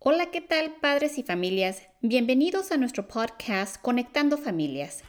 Hola, 0.00 0.30
¿qué 0.30 0.40
tal 0.40 0.76
padres 0.80 1.18
y 1.18 1.24
familias? 1.24 1.82
Bienvenidos 2.02 2.70
a 2.70 2.76
nuestro 2.76 3.08
podcast 3.08 3.82
Conectando 3.82 4.38
Familias. 4.38 5.02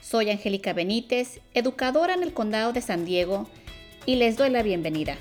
Soy 0.00 0.30
Angélica 0.30 0.72
Benítez, 0.72 1.40
educadora 1.52 2.14
en 2.14 2.22
el 2.22 2.32
Condado 2.32 2.72
de 2.72 2.80
San 2.80 3.04
Diego, 3.04 3.48
y 4.06 4.14
les 4.14 4.36
doy 4.36 4.50
la 4.50 4.62
bienvenida. 4.62 5.18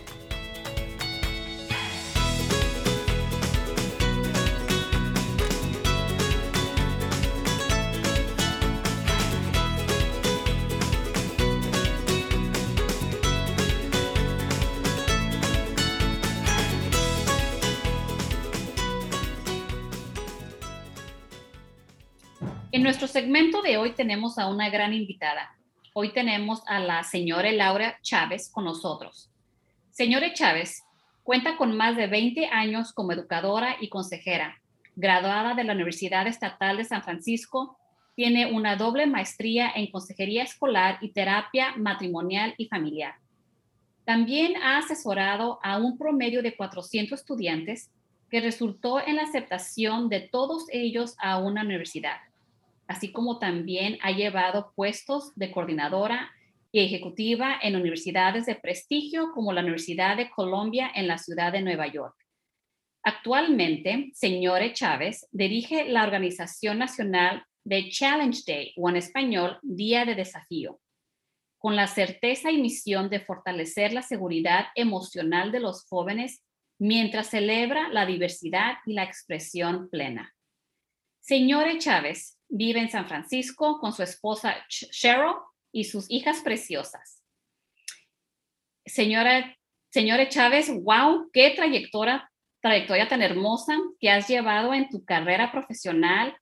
Nuestro 22.86 23.08
segmento 23.08 23.64
de 23.64 23.78
hoy 23.78 23.94
tenemos 23.94 24.38
a 24.38 24.46
una 24.48 24.70
gran 24.70 24.94
invitada. 24.94 25.58
Hoy 25.96 26.14
tenemos 26.14 26.62
a 26.68 26.80
la 26.80 27.04
señora 27.04 27.52
Laura 27.52 27.98
Chávez 28.04 28.52
con 28.52 28.64
nosotros. 28.64 29.32
Señora 29.90 30.32
Chávez 30.34 30.84
cuenta 31.24 31.58
con 31.58 31.76
más 31.76 31.98
de 31.98 32.06
20 32.06 32.46
años 32.46 32.94
como 32.94 33.12
educadora 33.12 33.78
y 33.82 33.90
consejera, 33.90 34.62
graduada 34.96 35.56
de 35.56 35.64
la 35.64 35.74
Universidad 35.74 36.28
Estatal 36.28 36.78
de 36.78 36.84
San 36.84 37.02
Francisco, 37.02 37.76
tiene 38.16 38.54
una 38.54 38.76
doble 38.76 39.08
maestría 39.08 39.72
en 39.76 39.90
consejería 39.90 40.44
escolar 40.44 41.00
y 41.02 41.10
terapia 41.10 41.74
matrimonial 41.78 42.54
y 42.56 42.68
familiar. 42.68 43.16
También 44.06 44.62
ha 44.62 44.78
asesorado 44.78 45.58
a 45.64 45.80
un 45.80 45.98
promedio 45.98 46.44
de 46.44 46.56
400 46.56 47.20
estudiantes 47.20 47.90
que 48.30 48.42
resultó 48.42 49.00
en 49.04 49.16
la 49.16 49.24
aceptación 49.24 50.08
de 50.08 50.20
todos 50.20 50.68
ellos 50.70 51.16
a 51.18 51.40
una 51.40 51.64
universidad 51.64 52.18
así 52.88 53.12
como 53.12 53.40
también 53.40 53.98
ha 54.02 54.12
llevado 54.12 54.74
puestos 54.76 55.34
de 55.36 55.52
coordinadora 55.52 56.32
y 56.72 56.82
ejecutiva 56.82 57.58
en 57.62 57.76
universidades 57.76 58.46
de 58.46 58.56
prestigio 58.56 59.32
como 59.34 59.54
la 59.54 59.62
Universidad 59.62 60.18
de 60.18 60.30
Colombia 60.30 60.92
en 60.94 61.08
la 61.08 61.18
ciudad 61.18 61.52
de 61.52 61.62
Nueva 61.62 61.88
York. 61.88 62.16
Actualmente, 63.04 64.12
señore 64.14 64.74
Chávez 64.74 65.28
dirige 65.32 65.86
la 65.86 66.04
organización 66.04 66.80
nacional 66.80 67.46
de 67.64 67.90
Challenge 67.90 68.42
Day, 68.46 68.74
o 68.78 68.90
en 68.90 68.98
español, 68.98 69.58
Día 69.62 70.06
de 70.06 70.16
Desafío, 70.16 70.80
con 71.58 71.76
la 71.76 71.88
certeza 71.88 72.52
y 72.52 72.62
misión 72.62 73.10
de 73.10 73.20
fortalecer 73.20 73.94
la 73.94 74.02
seguridad 74.02 74.68
emocional 74.76 75.52
de 75.52 75.60
los 75.60 75.86
jóvenes 75.88 76.44
mientras 76.78 77.30
celebra 77.30 77.90
la 77.90 78.06
diversidad 78.06 78.76
y 78.86 78.94
la 78.94 79.04
expresión 79.04 79.90
plena. 79.90 80.34
Señore 81.22 81.80
Chávez 81.80 82.35
Vive 82.50 82.80
en 82.80 82.90
San 82.90 83.08
Francisco 83.08 83.80
con 83.80 83.94
su 83.94 84.04
esposa 84.04 84.56
Cheryl 84.70 85.36
y 85.72 85.86
sus 85.86 86.10
hijas 86.10 86.42
preciosas. 86.42 87.22
Señora, 88.86 89.58
señora 89.92 90.30
Chávez, 90.30 90.72
wow, 90.84 91.30
qué 91.34 91.52
trayectoria, 91.56 92.32
trayectoria 92.62 93.08
tan 93.08 93.22
hermosa 93.22 93.76
que 94.00 94.10
has 94.10 94.28
llevado 94.28 94.74
en 94.74 94.90
tu 94.90 95.04
carrera 95.04 95.52
profesional, 95.52 96.38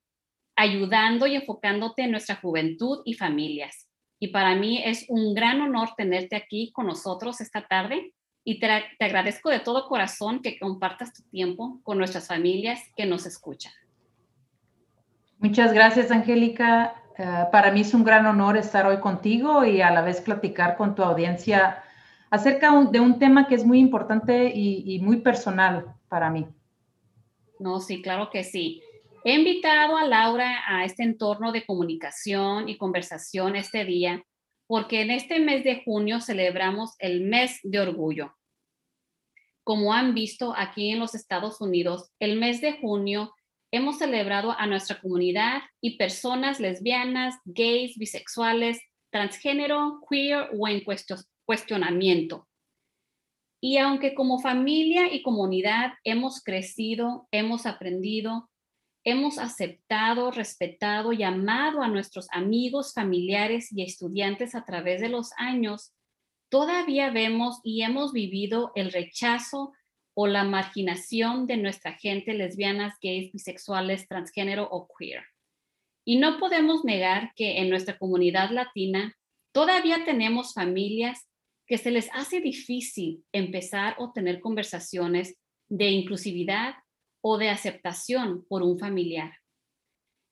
ayudando 0.55 1.25
y 1.25 1.35
enfocándote 1.35 2.03
en 2.03 2.11
nuestra 2.11 2.35
juventud 2.35 3.01
y 3.05 3.13
familias. 3.13 3.89
Y 4.19 4.27
para 4.27 4.55
mí 4.55 4.81
es 4.83 5.05
un 5.09 5.33
gran 5.33 5.61
honor 5.61 5.89
tenerte 5.97 6.35
aquí 6.35 6.71
con 6.71 6.87
nosotros 6.87 7.41
esta 7.41 7.67
tarde 7.67 8.13
y 8.45 8.59
te, 8.59 8.67
te 8.99 9.05
agradezco 9.05 9.49
de 9.49 9.59
todo 9.59 9.87
corazón 9.87 10.41
que 10.41 10.59
compartas 10.59 11.13
tu 11.13 11.23
tiempo 11.29 11.79
con 11.83 11.97
nuestras 11.97 12.27
familias 12.27 12.81
que 12.95 13.05
nos 13.05 13.25
escuchan. 13.25 13.73
Muchas 15.43 15.73
gracias, 15.73 16.09
Angélica. 16.09 16.95
Eh, 17.17 17.25
para 17.51 17.69
mí 17.69 17.81
es 17.81 17.93
un 17.93 18.05
gran 18.05 18.25
honor 18.25 18.55
estar 18.55 18.87
hoy 18.87 19.01
contigo 19.01 19.65
y 19.65 19.81
a 19.81 19.91
la 19.91 20.01
vez 20.01 20.21
platicar 20.21 20.77
con 20.77 20.95
tu 20.95 21.03
audiencia 21.03 21.83
acerca 22.29 22.71
de 22.85 23.01
un 23.01 23.19
tema 23.19 23.45
que 23.45 23.55
es 23.55 23.65
muy 23.65 23.79
importante 23.79 24.53
y, 24.55 24.99
muy 25.01 25.17
personal 25.17 25.95
para 26.07 26.29
mí. 26.29 26.47
No, 27.59 27.81
sí, 27.81 28.01
claro 28.01 28.29
que 28.29 28.45
sí. 28.45 28.81
He 29.25 29.35
invitado 29.35 29.97
a 29.97 30.05
Laura 30.05 30.61
a 30.65 30.85
este 30.85 31.03
entorno 31.03 31.51
de 31.51 31.65
comunicación 31.65 32.69
y 32.69 32.77
conversación 32.77 33.57
este 33.57 33.83
día 33.83 34.23
porque 34.65 35.01
en 35.01 35.11
este 35.11 35.41
mes 35.41 35.65
de 35.65 35.83
junio 35.83 36.21
celebramos 36.21 36.95
el 36.99 37.19
mes 37.19 37.59
de 37.63 37.81
orgullo. 37.81 38.33
Como 39.65 39.93
han 39.93 40.13
visto 40.13 40.53
aquí 40.55 40.91
en 40.91 40.99
los 40.99 41.13
Estados 41.15 41.59
Unidos, 41.59 42.13
el 42.19 42.39
mes 42.39 42.61
de 42.61 42.79
junio 42.79 43.33
hemos 43.73 43.97
celebrado 43.97 44.51
a 44.51 44.67
nuestra 44.67 45.01
comunidad 45.01 45.63
y 45.81 45.97
personas 45.97 46.59
lesbianas, 46.59 47.35
gays, 47.43 47.97
bisexuales, 47.97 48.79
transgénero, 49.11 49.99
queer 50.07 50.49
o 50.55 50.67
en 50.67 50.83
cuestionamiento. 51.43 52.47
Y 53.59 53.77
aunque 53.77 54.13
como 54.13 54.39
familia 54.39 55.11
y 55.11 55.23
comunidad 55.23 55.93
hemos 56.03 56.43
crecido, 56.43 57.27
hemos 57.31 57.65
aprendido, 57.65 58.47
hemos 59.03 59.39
aceptado, 59.39 60.29
respetado 60.29 61.11
y 61.11 61.23
amado 61.23 61.81
a 61.81 61.87
nuestros 61.87 62.27
amigos, 62.29 62.93
familiares 62.93 63.71
y 63.71 63.81
estudiantes 63.81 64.53
a 64.53 64.65
través 64.65 65.01
de 65.01 65.09
los 65.09 65.31
años, 65.37 65.95
todavía 66.49 67.09
vemos 67.09 67.59
y 67.63 67.81
hemos 67.81 68.13
vivido 68.13 68.71
el 68.75 68.91
rechazo 68.91 69.73
o 70.15 70.27
la 70.27 70.43
marginación 70.43 71.47
de 71.47 71.57
nuestra 71.57 71.93
gente 71.93 72.33
lesbianas, 72.33 72.95
gays, 73.01 73.31
bisexuales, 73.31 74.07
transgénero 74.07 74.67
o 74.69 74.87
queer. 74.87 75.23
Y 76.05 76.17
no 76.17 76.37
podemos 76.37 76.83
negar 76.83 77.31
que 77.35 77.59
en 77.59 77.69
nuestra 77.69 77.97
comunidad 77.97 78.51
latina 78.51 79.15
todavía 79.53 80.05
tenemos 80.05 80.53
familias 80.53 81.27
que 81.65 81.77
se 81.77 81.91
les 81.91 82.09
hace 82.13 82.41
difícil 82.41 83.23
empezar 83.31 83.95
o 83.97 84.11
tener 84.11 84.41
conversaciones 84.41 85.37
de 85.69 85.89
inclusividad 85.89 86.75
o 87.21 87.37
de 87.37 87.49
aceptación 87.49 88.45
por 88.47 88.63
un 88.63 88.77
familiar. 88.77 89.31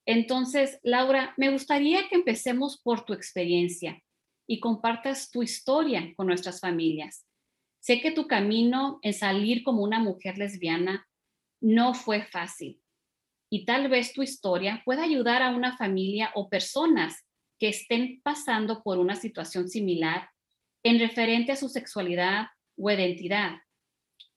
Entonces, 0.06 0.80
Laura, 0.84 1.34
me 1.38 1.50
gustaría 1.52 2.10
que 2.10 2.16
empecemos 2.16 2.82
por 2.82 3.06
tu 3.06 3.14
experiencia 3.14 4.02
y 4.48 4.60
compartas 4.60 5.32
tu 5.32 5.42
historia 5.42 6.14
con 6.18 6.28
nuestras 6.28 6.60
familias. 6.60 7.26
Sé 7.82 8.00
que 8.00 8.12
tu 8.12 8.28
camino 8.28 9.00
en 9.02 9.14
salir 9.14 9.64
como 9.64 9.84
una 9.84 10.00
mujer 10.00 10.38
lesbiana 10.38 11.08
no 11.60 11.96
fue 11.96 12.24
fácil 12.24 12.80
y 13.50 13.66
tal 13.66 13.90
vez 13.90 14.14
tu 14.14 14.22
historia 14.22 14.84
pueda 14.86 15.04
ayudar 15.04 15.42
a 15.42 15.50
una 15.50 15.76
familia 15.76 16.32
o 16.36 16.48
personas 16.48 17.26
que 17.60 17.70
estén 17.70 18.22
pasando 18.24 18.84
por 18.84 19.00
una 19.00 19.16
situación 19.16 19.68
similar 19.68 20.30
en 20.84 21.00
referente 21.00 21.52
a 21.52 21.56
su 21.56 21.70
sexualidad 21.70 22.48
o 22.78 22.90
identidad. 22.90 23.54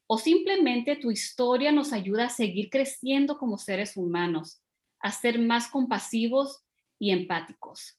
O 0.06 0.18
simplemente 0.18 0.96
tu 0.96 1.10
historia 1.10 1.70
nos 1.70 1.92
ayuda 1.92 2.26
a 2.26 2.30
seguir 2.30 2.70
creciendo 2.70 3.38
como 3.38 3.58
seres 3.58 3.96
humanos, 3.96 4.62
a 5.00 5.12
ser 5.12 5.38
más 5.38 5.68
compasivos 5.68 6.64
y 6.98 7.10
empáticos. 7.10 7.98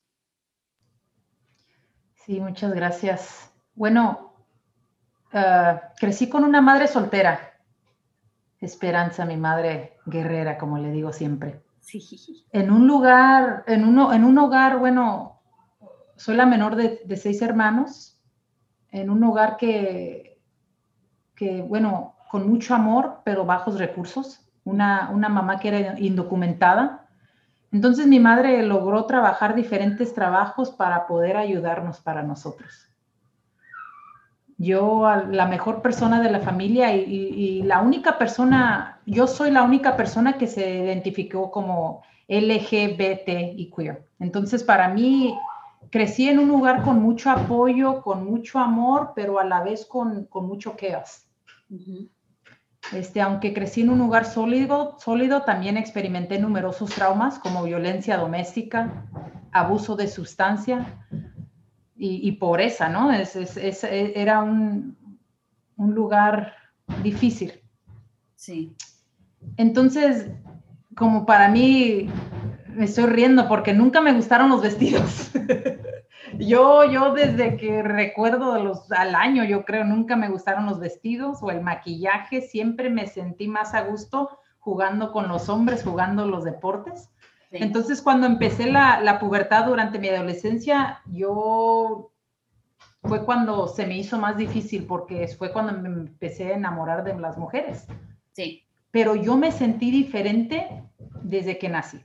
Sí, 2.26 2.40
muchas 2.40 2.74
gracias. 2.74 3.54
Bueno, 3.74 4.35
Ah, 5.38 5.92
crecí 6.00 6.30
con 6.30 6.46
una 6.46 6.62
madre 6.62 6.88
soltera. 6.88 7.52
Esperanza, 8.62 9.26
mi 9.26 9.36
madre 9.36 9.98
guerrera, 10.06 10.58
como 10.58 10.78
le 10.78 10.92
digo 10.92 11.12
siempre. 11.12 11.62
Sí. 11.82 12.46
En 12.54 12.72
un 12.72 12.88
lugar, 12.88 13.66
en, 13.68 13.84
uno, 13.84 14.14
en 14.14 14.24
un 14.24 14.38
hogar, 14.38 14.80
bueno, 14.80 15.42
soy 16.16 16.38
la 16.38 16.46
menor 16.46 16.78
de, 16.78 17.18
seis 17.18 17.42
hermanos, 17.42 18.18
en 18.92 19.10
un 19.10 19.22
hogar 19.26 19.58
que, 19.58 20.40
que, 21.36 21.62
bueno, 21.62 22.16
con 22.32 22.50
mucho 22.50 22.74
amor, 22.74 23.20
pero 23.26 23.46
bajos 23.46 23.78
recursos. 23.78 24.42
Una, 24.64 25.10
una 25.12 25.28
mamá 25.28 25.60
que 25.60 25.68
era 25.68 26.00
indocumentada. 26.00 27.10
Entonces 27.74 28.08
mi 28.08 28.22
madre 28.22 28.64
logró 28.64 29.06
trabajar 29.06 29.54
diferentes 29.54 30.14
trabajos 30.14 30.72
para 30.72 31.06
poder 31.06 31.36
ayudarnos 31.36 32.00
para 32.00 32.24
nosotros 32.24 32.86
yo 34.58 35.06
la 35.32 35.48
mejor 35.48 35.82
persona 35.82 36.22
de 36.22 36.32
la 36.32 36.40
familia 36.40 36.96
y, 36.96 37.62
la 37.64 37.82
única 37.82 38.18
persona, 38.18 39.02
yo 39.06 39.28
soy 39.28 39.52
la 39.52 39.64
única 39.64 39.98
persona 39.98 40.38
que 40.38 40.48
se 40.48 40.84
identificó 40.84 41.52
como 41.52 42.04
LGBT 42.28 43.28
y 43.56 43.72
queer. 43.76 44.08
Entonces, 44.20 44.64
para 44.64 44.88
mí, 44.90 45.38
crecí 45.90 46.30
en 46.30 46.40
un 46.40 46.48
lugar 46.48 46.84
con 46.84 47.02
mucho 47.02 47.32
apoyo, 47.32 48.02
con 48.02 48.26
mucho 48.26 48.60
amor, 48.60 49.12
pero 49.16 49.40
a 49.40 49.44
la 49.44 49.62
vez 49.62 49.86
con, 49.86 50.28
mucho 50.34 50.76
chaos. 50.80 51.28
este, 52.94 53.20
aunque 53.20 53.54
crecí 53.54 53.82
en 53.82 53.90
un 53.90 54.00
lugar 54.00 54.26
sólido, 54.26 54.98
sólido, 55.00 55.42
también 55.42 55.76
experimenté 55.76 56.40
numerosos 56.40 56.92
traumas 56.92 57.40
como 57.40 57.64
violencia 57.64 58.18
doméstica, 58.18 59.06
abuso 59.52 59.98
de 59.98 60.08
sustancia, 60.08 61.06
y, 61.98 62.32
pobreza, 62.34 62.90
¿no? 62.90 63.12
Es, 63.12 63.36
era 63.84 64.42
un, 64.42 64.98
lugar 65.78 66.54
difícil. 67.04 67.54
Sí. 68.36 68.76
Entonces, 69.58 70.30
como 70.96 71.26
para 71.26 71.50
mí, 71.50 72.10
me 72.68 72.86
estoy 72.86 73.06
riendo 73.06 73.48
porque 73.48 73.74
nunca 73.74 74.02
me 74.02 74.14
gustaron 74.14 74.50
los 74.50 74.62
vestidos. 74.62 75.32
yo, 76.40 76.90
yo 76.92 77.14
desde 77.14 77.58
que 77.58 77.82
recuerdo 77.82 78.62
los, 78.62 78.92
al 78.92 79.16
año, 79.16 79.46
yo 79.46 79.64
creo, 79.64 79.86
nunca 79.86 80.16
me 80.16 80.30
gustaron 80.30 80.66
los 80.66 80.80
vestidos 80.80 81.40
o 81.42 81.52
el 81.52 81.62
maquillaje. 81.62 82.42
Siempre 82.42 82.90
me 82.90 83.08
sentí 83.08 83.48
más 83.48 83.74
a 83.74 83.82
gusto 83.82 84.38
jugando 84.60 85.12
con 85.12 85.28
los 85.28 85.48
hombres, 85.48 85.84
jugando 85.84 86.28
los 86.28 86.44
deportes. 86.44 87.10
Entonces, 87.62 88.02
cuando 88.02 88.28
empecé 88.28 88.72
la, 88.72 89.02
la 89.02 89.20
pubertad 89.20 89.66
durante 89.66 90.00
mi 90.00 90.10
adolescencia, 90.10 91.02
yo 91.06 92.12
fue 93.08 93.24
cuando 93.24 93.68
se 93.68 93.86
me 93.86 93.98
hizo 93.98 94.18
más 94.18 94.38
difícil 94.38 94.86
porque 94.86 95.28
fue 95.28 95.52
cuando 95.52 95.74
me 95.74 95.90
empecé 95.90 96.54
a 96.54 96.56
enamorar 96.56 97.04
de 97.04 97.18
las 97.20 97.38
mujeres. 97.38 97.88
Sí. 98.34 98.64
Pero 98.92 99.16
yo 99.16 99.38
me 99.38 99.52
sentí 99.52 99.92
diferente 99.92 100.84
desde 101.22 101.58
que 101.58 101.70
nací. 101.70 102.02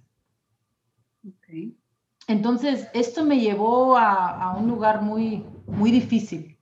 Okay. 1.39 1.77
Entonces, 2.27 2.89
esto 2.95 3.25
me 3.25 3.41
llevó 3.41 3.97
a, 3.97 4.55
un 4.57 4.69
lugar 4.69 5.03
muy, 5.03 5.45
muy 5.67 5.91
difícil 5.91 6.59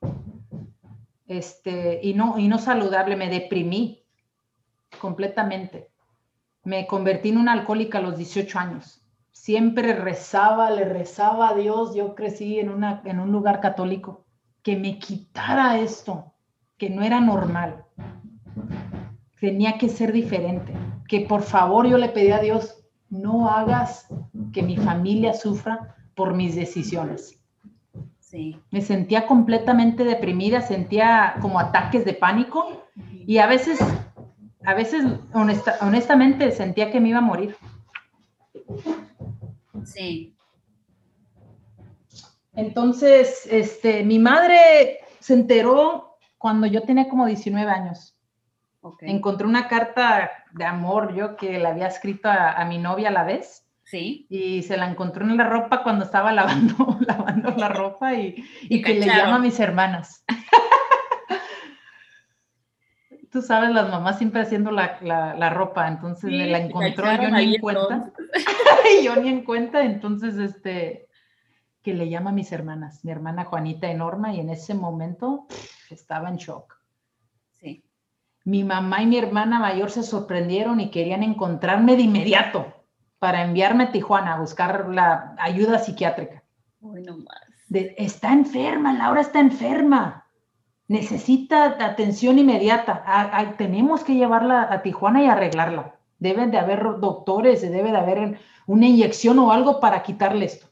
este, 1.26 2.00
y, 2.02 2.14
no, 2.14 2.38
y 2.38 2.48
no 2.48 2.58
saludable. 2.58 3.16
Me 3.16 3.28
deprimí 3.28 4.04
completamente. 5.00 5.90
Me 6.68 6.86
convertí 6.86 7.30
en 7.30 7.38
una 7.38 7.54
alcohólica 7.54 7.96
a 7.96 8.02
los 8.02 8.18
18 8.18 8.58
años. 8.58 9.02
Siempre 9.32 9.94
rezaba, 9.94 10.70
le 10.70 10.84
rezaba 10.84 11.48
a 11.48 11.54
Dios. 11.54 11.94
Yo 11.94 12.14
crecí 12.14 12.60
en, 12.60 12.68
una, 12.68 13.00
en 13.06 13.20
un 13.20 13.32
lugar 13.32 13.60
católico 13.60 14.26
que 14.62 14.76
me 14.76 14.98
quitara 14.98 15.78
esto, 15.78 16.34
que 16.76 16.90
no 16.90 17.02
era 17.02 17.22
normal. 17.22 17.86
Tenía 19.40 19.78
que 19.78 19.88
ser 19.88 20.12
diferente. 20.12 20.74
Que 21.08 21.22
por 21.22 21.40
favor 21.40 21.86
yo 21.86 21.96
le 21.96 22.10
pedí 22.10 22.32
a 22.32 22.40
Dios, 22.40 22.84
no 23.08 23.48
hagas 23.48 24.06
que 24.52 24.62
mi 24.62 24.76
familia 24.76 25.32
sufra 25.32 25.96
por 26.14 26.34
mis 26.34 26.54
decisiones. 26.54 27.40
Sí. 28.20 28.60
Me 28.70 28.82
sentía 28.82 29.26
completamente 29.26 30.04
deprimida, 30.04 30.60
sentía 30.60 31.36
como 31.40 31.60
ataques 31.60 32.04
de 32.04 32.12
pánico 32.12 32.82
y 33.26 33.38
a 33.38 33.46
veces, 33.46 33.78
a 34.68 34.74
veces 34.74 35.02
honestamente 35.80 36.52
sentía 36.52 36.90
que 36.90 37.00
me 37.00 37.08
iba 37.08 37.18
a 37.18 37.22
morir. 37.22 37.56
Sí. 39.82 40.36
Entonces, 42.52 43.48
este, 43.50 44.04
mi 44.04 44.18
madre 44.18 44.98
se 45.20 45.32
enteró 45.32 46.18
cuando 46.36 46.66
yo 46.66 46.82
tenía 46.82 47.08
como 47.08 47.24
19 47.24 47.70
años. 47.70 48.14
Okay. 48.82 49.10
Encontré 49.10 49.46
una 49.46 49.68
carta 49.68 50.30
de 50.52 50.64
amor 50.66 51.14
yo 51.14 51.36
que 51.36 51.58
le 51.58 51.66
había 51.66 51.86
escrito 51.86 52.28
a, 52.28 52.62
mi 52.66 52.76
novia 52.76 53.08
a 53.08 53.12
la 53.12 53.24
vez. 53.24 53.66
Sí. 53.84 54.26
Y 54.28 54.64
se 54.64 54.76
la 54.76 54.90
encontró 54.90 55.24
en 55.24 55.38
la 55.38 55.44
ropa 55.44 55.82
cuando 55.82 56.04
estaba 56.04 56.30
lavando, 56.30 56.98
lavando 57.06 57.52
la 57.52 57.70
ropa 57.70 58.12
y, 58.12 58.44
y, 58.64 58.82
que 58.82 58.96
le 58.96 59.06
llama 59.06 59.36
a 59.36 59.40
mis 59.40 59.58
hermanas. 59.60 60.26
Tú 63.30 63.42
sabes, 63.42 63.70
las 63.70 63.90
mamás 63.90 64.18
siempre 64.18 64.40
haciendo 64.40 64.70
la, 64.70 64.98
la, 65.02 65.50
ropa, 65.50 65.86
entonces 65.86 66.30
me 66.30 66.46
la 66.46 66.58
encontró, 66.58 67.04
yo 67.20 67.30
ni 67.30 67.54
en 67.54 67.60
cuenta. 67.60 68.10
yo 69.04 69.16
ni 69.16 69.28
en 69.28 69.44
cuenta, 69.44 69.84
entonces, 69.84 70.36
este, 70.36 71.08
que 71.82 71.94
le 71.94 72.08
llama 72.08 72.30
a 72.30 72.32
mis 72.32 72.50
hermanas, 72.52 73.04
mi 73.04 73.10
hermana 73.10 73.44
Juanita 73.44 73.90
y 73.90 73.94
Norma, 73.94 74.34
y 74.34 74.40
en 74.40 74.50
ese 74.50 74.74
momento 74.74 75.46
estaba 75.90 76.28
en 76.28 76.36
shock. 76.36 76.78
Sí. 77.60 77.84
Mi 78.44 78.64
mamá 78.64 79.02
y 79.02 79.06
mi 79.06 79.18
hermana 79.18 79.58
mayor 79.58 79.90
se 79.90 80.02
sorprendieron 80.02 80.80
y 80.80 80.90
querían 80.90 81.22
encontrarme 81.22 81.96
de 81.96 82.02
inmediato 82.02 82.72
para 83.18 83.42
enviarme 83.42 83.84
a 83.84 83.92
Tijuana 83.92 84.34
a 84.34 84.40
buscar 84.40 84.88
la 84.88 85.34
ayuda 85.38 85.78
psiquiátrica. 85.78 86.42
Bueno, 86.80 87.18
más. 87.18 87.42
está 87.68 88.32
enferma, 88.32 88.92
Laura 88.92 89.20
está 89.20 89.40
enferma. 89.40 90.27
Necesita 90.88 91.76
atención 91.84 92.38
inmediata. 92.38 93.04
tenemos 93.58 94.02
que 94.02 94.14
llevarla 94.14 94.68
a 94.72 94.82
Tijuana 94.82 95.22
y 95.22 95.26
arreglarla. 95.26 95.94
Deben 96.18 96.50
de 96.50 96.58
haber 96.58 96.82
doctores, 96.98 97.60
debe 97.62 97.92
de 97.92 97.98
haber 97.98 98.40
una 98.66 98.86
inyección 98.86 99.38
o 99.38 99.52
algo 99.52 99.80
para 99.80 100.02
quitarle 100.02 100.46
esto. 100.46 100.66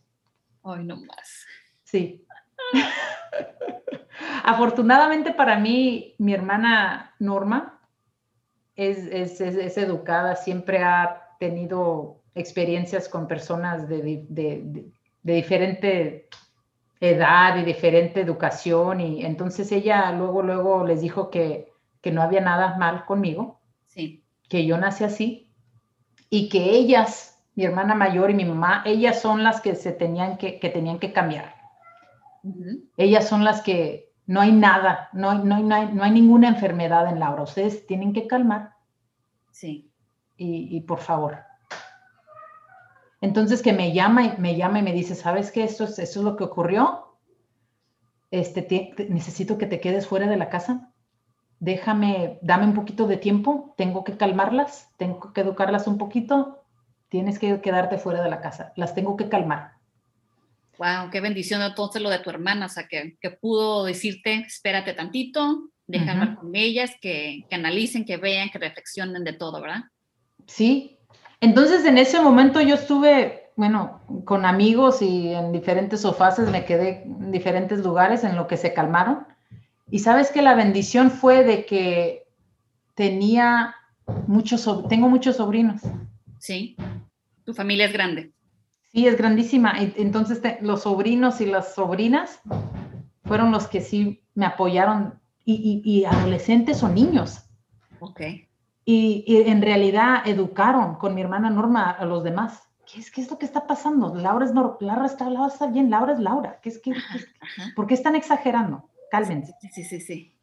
Hoy 0.62 0.84
no 0.84 0.96
más. 0.96 1.46
Sí. 1.84 2.26
Afortunadamente 4.42 5.32
para 5.32 5.58
mí, 5.58 6.14
mi 6.18 6.32
hermana 6.32 7.14
Norma 7.18 7.80
es, 8.74 9.40
educada, 9.40 10.36
siempre 10.36 10.82
ha 10.82 11.36
tenido 11.38 12.22
experiencias 12.34 13.08
con 13.08 13.28
personas 13.28 13.88
de, 13.88 14.90
diferente 15.22 16.28
edad 17.00 17.58
y 17.58 17.64
diferente 17.64 18.20
educación 18.20 19.00
y 19.00 19.24
entonces 19.24 19.70
ella 19.72 20.10
luego, 20.12 20.42
luego 20.42 20.86
les 20.86 21.00
dijo 21.00 21.30
que, 21.30 21.72
que 22.00 22.10
no 22.10 22.22
había 22.22 22.40
nada 22.40 22.76
mal 22.78 23.04
conmigo, 23.04 23.60
sí. 23.84 24.24
que 24.48 24.64
yo 24.66 24.78
nací 24.78 25.04
así 25.04 25.52
y 26.30 26.48
que 26.48 26.70
ellas 26.70 27.36
mi 27.54 27.64
hermana 27.64 27.94
mayor 27.94 28.30
y 28.30 28.34
mi 28.34 28.44
mamá, 28.44 28.82
ellas 28.84 29.20
son 29.20 29.42
las 29.42 29.60
que 29.60 29.74
se 29.74 29.92
tenían 29.92 30.36
que, 30.36 30.60
que 30.60 30.68
tenían 30.68 30.98
que 30.98 31.12
cambiar. 31.12 31.54
Ellas 32.96 33.26
son 33.26 33.44
las 33.44 33.62
que 33.62 34.12
no 34.26 34.40
hay 34.40 34.52
nada, 34.52 35.08
no 35.12 35.30
hay, 35.30 35.38
no, 35.38 35.56
hay, 35.56 35.62
no 35.92 36.04
hay 36.04 36.10
ninguna 36.10 36.48
enfermedad 36.48 37.08
en 37.08 37.18
Laura. 37.18 37.42
Ustedes 37.42 37.86
tienen 37.86 38.12
que 38.12 38.26
calmar. 38.26 38.74
Sí. 39.50 39.90
Y, 40.36 40.80
por 40.82 40.98
favor. 40.98 41.38
Entonces 43.20 43.62
que 43.62 43.72
me 43.72 43.92
llama 43.92 44.24
y 44.24 44.34
me 44.38 44.56
llama 44.56 44.80
y 44.80 44.82
me 44.82 44.92
dice, 44.92 45.14
¿sabes 45.14 45.50
qué? 45.50 45.64
Esto 45.64 45.84
es, 45.84 45.98
esto 45.98 46.20
es 46.20 46.24
lo 46.24 46.36
que 46.36 46.44
ocurrió. 46.44 47.16
Este, 48.30 48.94
necesito 49.08 49.58
que 49.58 49.66
te 49.66 49.80
quedes 49.80 50.06
fuera 50.06 50.26
de 50.26 50.36
la 50.36 50.48
casa. 50.48 50.92
Déjame, 51.58 52.38
dame 52.42 52.66
un 52.66 52.74
poquito 52.74 53.06
de 53.06 53.16
tiempo. 53.16 53.74
Tengo 53.76 54.04
que 54.04 54.16
calmarlas, 54.16 54.90
tengo 54.98 55.32
que 55.32 55.40
educarlas 55.40 55.86
un 55.86 55.96
poquito 55.96 56.62
tienes 57.08 57.38
que 57.38 57.60
quedarte 57.60 57.98
fuera 57.98 58.22
de 58.22 58.30
la 58.30 58.40
casa, 58.40 58.72
las 58.76 58.94
tengo 58.94 59.16
que 59.16 59.28
calmar. 59.28 59.72
Wow, 60.78 61.10
qué 61.10 61.20
bendición 61.20 61.62
entonces 61.62 62.02
lo 62.02 62.10
de 62.10 62.18
tu 62.18 62.30
hermana, 62.30 62.66
o 62.66 62.68
sea, 62.68 62.86
que, 62.86 63.16
que 63.20 63.30
pudo 63.30 63.84
decirte, 63.84 64.34
espérate 64.46 64.92
tantito, 64.92 65.70
deja 65.86 66.36
con 66.36 66.54
ellas, 66.54 66.92
que, 67.00 67.44
que, 67.48 67.54
analicen, 67.54 68.04
que 68.04 68.18
vean, 68.18 68.50
que 68.50 68.58
reflexionen 68.58 69.24
de 69.24 69.32
todo, 69.32 69.62
¿verdad? 69.62 69.84
Sí, 70.46 70.95
entonces 71.40 71.84
en 71.84 71.98
ese 71.98 72.20
momento 72.20 72.60
yo 72.60 72.74
estuve, 72.74 73.50
bueno, 73.56 74.00
con 74.24 74.44
amigos 74.44 75.02
y 75.02 75.32
en 75.32 75.52
diferentes 75.52 76.00
sofás, 76.00 76.38
me 76.38 76.64
quedé 76.64 77.02
en 77.02 77.30
diferentes 77.32 77.80
lugares 77.80 78.24
en 78.24 78.36
lo 78.36 78.46
que 78.46 78.56
se 78.56 78.72
calmaron. 78.72 79.26
Y 79.90 80.00
sabes 80.00 80.30
que 80.30 80.42
la 80.42 80.54
bendición 80.54 81.10
fue 81.10 81.44
de 81.44 81.64
que 81.64 82.26
tenía 82.94 83.74
muchos, 84.26 84.88
tengo 84.88 85.08
muchos 85.08 85.36
sobrinos. 85.36 85.82
Sí. 86.38 86.76
Tu 87.44 87.54
familia 87.54 87.86
es 87.86 87.92
grande. 87.92 88.32
Sí, 88.92 89.06
es 89.06 89.16
grandísima. 89.16 89.74
Entonces, 89.78 90.40
los 90.60 90.82
sobrinos 90.82 91.40
y 91.40 91.46
las 91.46 91.74
sobrinas 91.74 92.40
fueron 93.24 93.52
los 93.52 93.68
que 93.68 93.80
sí 93.80 94.22
me 94.34 94.46
apoyaron, 94.46 95.20
y, 95.46 96.04
adolescentes 96.04 96.82
o 96.82 96.88
niños. 96.88 97.44
Ok. 98.00 98.20
Y, 98.88 99.24
en 99.26 99.62
realidad 99.62 100.22
educaron 100.26 100.94
con 100.94 101.12
mi 101.14 101.20
hermana 101.20 101.50
Norma 101.50 101.90
a 101.90 102.04
los 102.04 102.22
demás. 102.22 102.62
¿Qué 102.86 103.00
es, 103.00 103.10
qué 103.10 103.20
es 103.20 103.28
lo 103.28 103.36
que 103.36 103.44
está 103.44 103.66
pasando? 103.66 104.14
Laura, 104.14 104.44
es 104.44 104.52
Laura, 104.54 105.06
está, 105.06 105.28
Laura 105.28 105.52
está 105.52 105.66
bien, 105.66 105.90
Laura 105.90 106.12
es 106.12 106.20
Laura. 106.20 106.60
¿Qué 106.62 106.68
es, 106.68 106.78
qué, 106.78 106.92
¿Por 107.74 107.88
qué 107.88 107.94
están 107.94 108.14
exagerando? 108.14 108.88
Cálmense. 109.10 109.54
Sí, 109.60 109.68
sí, 109.72 109.84
sí, 109.84 110.00
sí. 110.00 110.38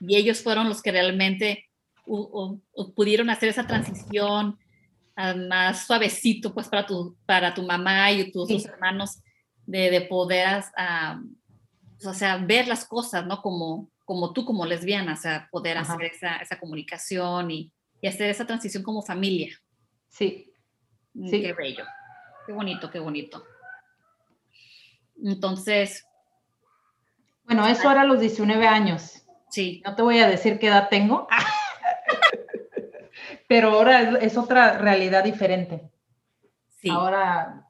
Y 0.00 0.16
ellos 0.16 0.42
fueron 0.42 0.70
los 0.70 0.80
que 0.80 0.90
realmente 0.90 1.66
pudieron 2.94 3.28
hacer 3.28 3.50
esa 3.50 3.66
transición 3.66 4.58
más 5.48 5.86
suavecito 5.86 6.54
pues 6.54 6.68
para 6.68 6.86
tu, 6.86 7.16
para 7.26 7.52
tu 7.52 7.62
mamá 7.62 8.10
y 8.10 8.30
tus, 8.32 8.64
hermanos 8.64 9.18
de, 9.66 9.90
de 9.90 10.00
poder, 10.02 10.64
pues, 11.96 12.06
o 12.06 12.14
sea, 12.14 12.38
ver 12.38 12.68
las 12.68 12.86
cosas, 12.86 13.26
¿no? 13.26 13.42
Como, 13.42 13.90
como 14.06 14.32
tú, 14.32 14.46
como 14.46 14.64
lesbiana, 14.64 15.14
o 15.14 15.16
sea, 15.16 15.48
poder 15.50 15.76
hacer 15.76 16.04
esa, 16.04 16.36
esa 16.36 16.58
comunicación 16.58 17.50
y, 17.50 17.72
y, 18.00 18.06
hacer 18.06 18.30
esa 18.30 18.46
transición 18.46 18.84
como 18.84 19.02
familia. 19.02 19.54
Sí. 20.08 20.54
Mm, 21.12 21.28
sí. 21.28 21.42
Qué 21.42 21.52
bello. 21.52 21.84
Qué 22.46 22.52
bonito, 22.52 22.88
qué 22.88 23.00
bonito. 23.00 23.44
Entonces. 25.22 26.06
Bueno, 27.44 27.66
eso 27.66 27.90
era 27.90 28.02
a 28.02 28.04
los 28.04 28.20
19 28.20 28.66
años. 28.66 29.26
Sí. 29.50 29.82
No 29.84 29.96
te 29.96 30.02
voy 30.02 30.20
a 30.20 30.28
decir 30.28 30.60
qué 30.60 30.68
edad 30.68 30.88
tengo. 30.88 31.26
pero 33.48 33.72
ahora 33.72 34.18
es, 34.18 34.38
otra 34.38 34.78
realidad 34.78 35.24
diferente. 35.24 35.90
Sí. 36.80 36.90
Ahora 36.90 37.68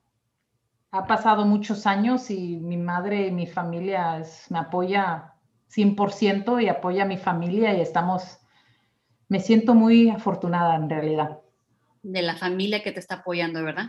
ha 0.91 1.07
pasado 1.07 1.47
muchos 1.47 1.87
años 1.87 2.31
y 2.31 2.57
mi 2.57 2.77
madre 2.77 3.29
y 3.29 3.31
mi 3.31 3.47
familia 3.47 4.23
me 4.51 4.59
apoya 4.59 5.33
100% 5.75 6.63
y 6.63 6.69
apoya 6.69 7.03
a 7.03 7.07
mi 7.07 7.17
familia 7.17 7.77
y 7.77 7.81
estamos 7.81 8.39
me 9.29 9.41
siento 9.41 9.75
muy 9.75 10.09
afortunada 10.09 10.77
en 10.77 10.89
realidad. 10.89 11.41
De 12.03 12.23
la 12.23 12.37
familia 12.37 12.83
que 12.83 12.93
te 12.93 13.01
está 13.01 13.17
apoyando, 13.17 13.63
¿verdad? 13.65 13.89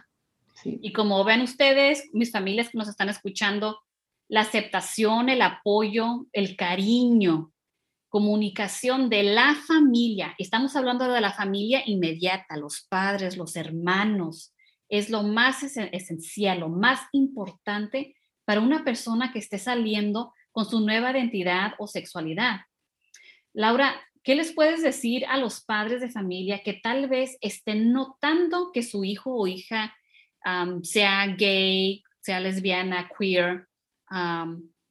Sí. 0.56 0.80
Y 0.82 0.92
como 0.92 1.24
ven 1.24 1.42
ustedes, 1.42 2.10
mis 2.14 2.32
familias 2.32 2.70
que 2.70 2.78
nos 2.78 2.88
están 2.88 3.10
escuchando, 3.10 3.80
la 4.28 4.42
aceptación, 4.42 5.30
el 5.30 5.42
apoyo, 5.42 6.26
el 6.34 6.56
cariño, 6.56 7.54
comunicación 8.10 9.10
de 9.10 9.24
la 9.24 9.56
familia. 9.68 10.34
Estamos 10.38 10.76
hablando 10.76 11.08
de 11.08 11.22
la 11.22 11.32
familia 11.32 11.84
inmediata, 11.86 12.58
los 12.58 12.88
padres, 12.90 13.38
los 13.38 13.56
hermanos. 13.56 14.54
Es 14.90 15.10
lo 15.10 15.24
más 15.24 15.64
esencial, 15.64 16.62
lo 16.62 16.70
más 16.70 17.02
importante 17.12 18.16
para 18.46 18.62
una 18.62 18.84
persona 18.84 19.32
que 19.32 19.40
esté 19.40 19.60
saliendo 19.60 20.34
con 20.58 20.66
su 20.66 20.80
nueva 20.80 21.12
identidad 21.12 21.74
o 21.78 21.86
sexualidad. 21.86 22.62
Laura, 23.54 23.94
¿qué 24.24 24.34
les 24.34 24.52
puedes 24.54 24.82
decir 24.82 25.24
a 25.28 25.38
los 25.38 25.62
padres 25.62 26.02
de 26.02 26.10
familia 26.10 26.64
que 26.64 26.74
tal 26.74 27.08
vez 27.08 27.38
estén 27.42 27.94
notando 27.94 28.72
que 28.74 28.82
su 28.82 29.04
hijo 29.04 29.36
o 29.36 29.46
hija 29.46 29.96
sea 30.82 31.28
gay, 31.28 32.04
sea 32.22 32.40
lesbiana, 32.40 33.08
queer? 33.08 33.68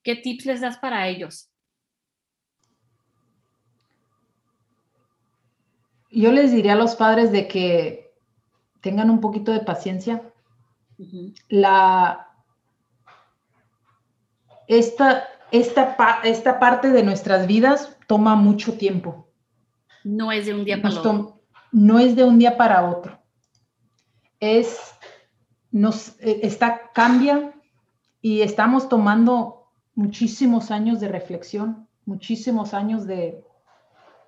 ¿Qué 0.05 0.15
tips 0.15 0.47
les 0.47 0.61
das 0.61 0.79
para 0.79 1.09
ellos? 1.09 1.51
Yo 6.13 6.31
les 6.31 6.53
diría 6.53 6.75
a 6.75 6.77
los 6.77 6.95
padres 6.95 7.33
de 7.33 7.49
que 7.49 8.15
tengan 8.83 9.11
un 9.11 9.21
poquito 9.21 9.51
de 9.51 9.65
paciencia. 9.65 10.23
La, 11.49 12.31
esta, 14.69 15.29
esta, 15.53 15.97
esta 16.25 16.59
parte 16.59 16.91
de 16.91 17.03
nuestras 17.03 17.47
vidas 17.47 17.97
toma 18.07 18.35
mucho 18.35 18.77
tiempo. 18.77 19.29
No 20.05 20.31
es 20.33 20.47
de 20.47 20.55
un 20.55 20.65
día 20.65 20.81
para 20.81 21.01
otro. 21.01 21.41
No 21.73 21.99
es 21.99 22.17
de 22.17 22.25
un 22.25 22.39
día 22.39 22.57
para 22.57 22.89
otro. 22.89 23.19
Es, 24.41 24.95
nos, 25.71 26.21
e, 26.21 26.41
está, 26.47 26.93
cambia 26.93 27.53
y 28.21 28.43
estamos 28.43 28.89
tomando 28.89 29.71
muchísimos 29.95 30.71
años 30.71 31.01
de 31.01 31.09
reflexión, 31.09 31.89
muchísimos 32.05 32.75
años 32.75 33.07
de, 33.07 33.45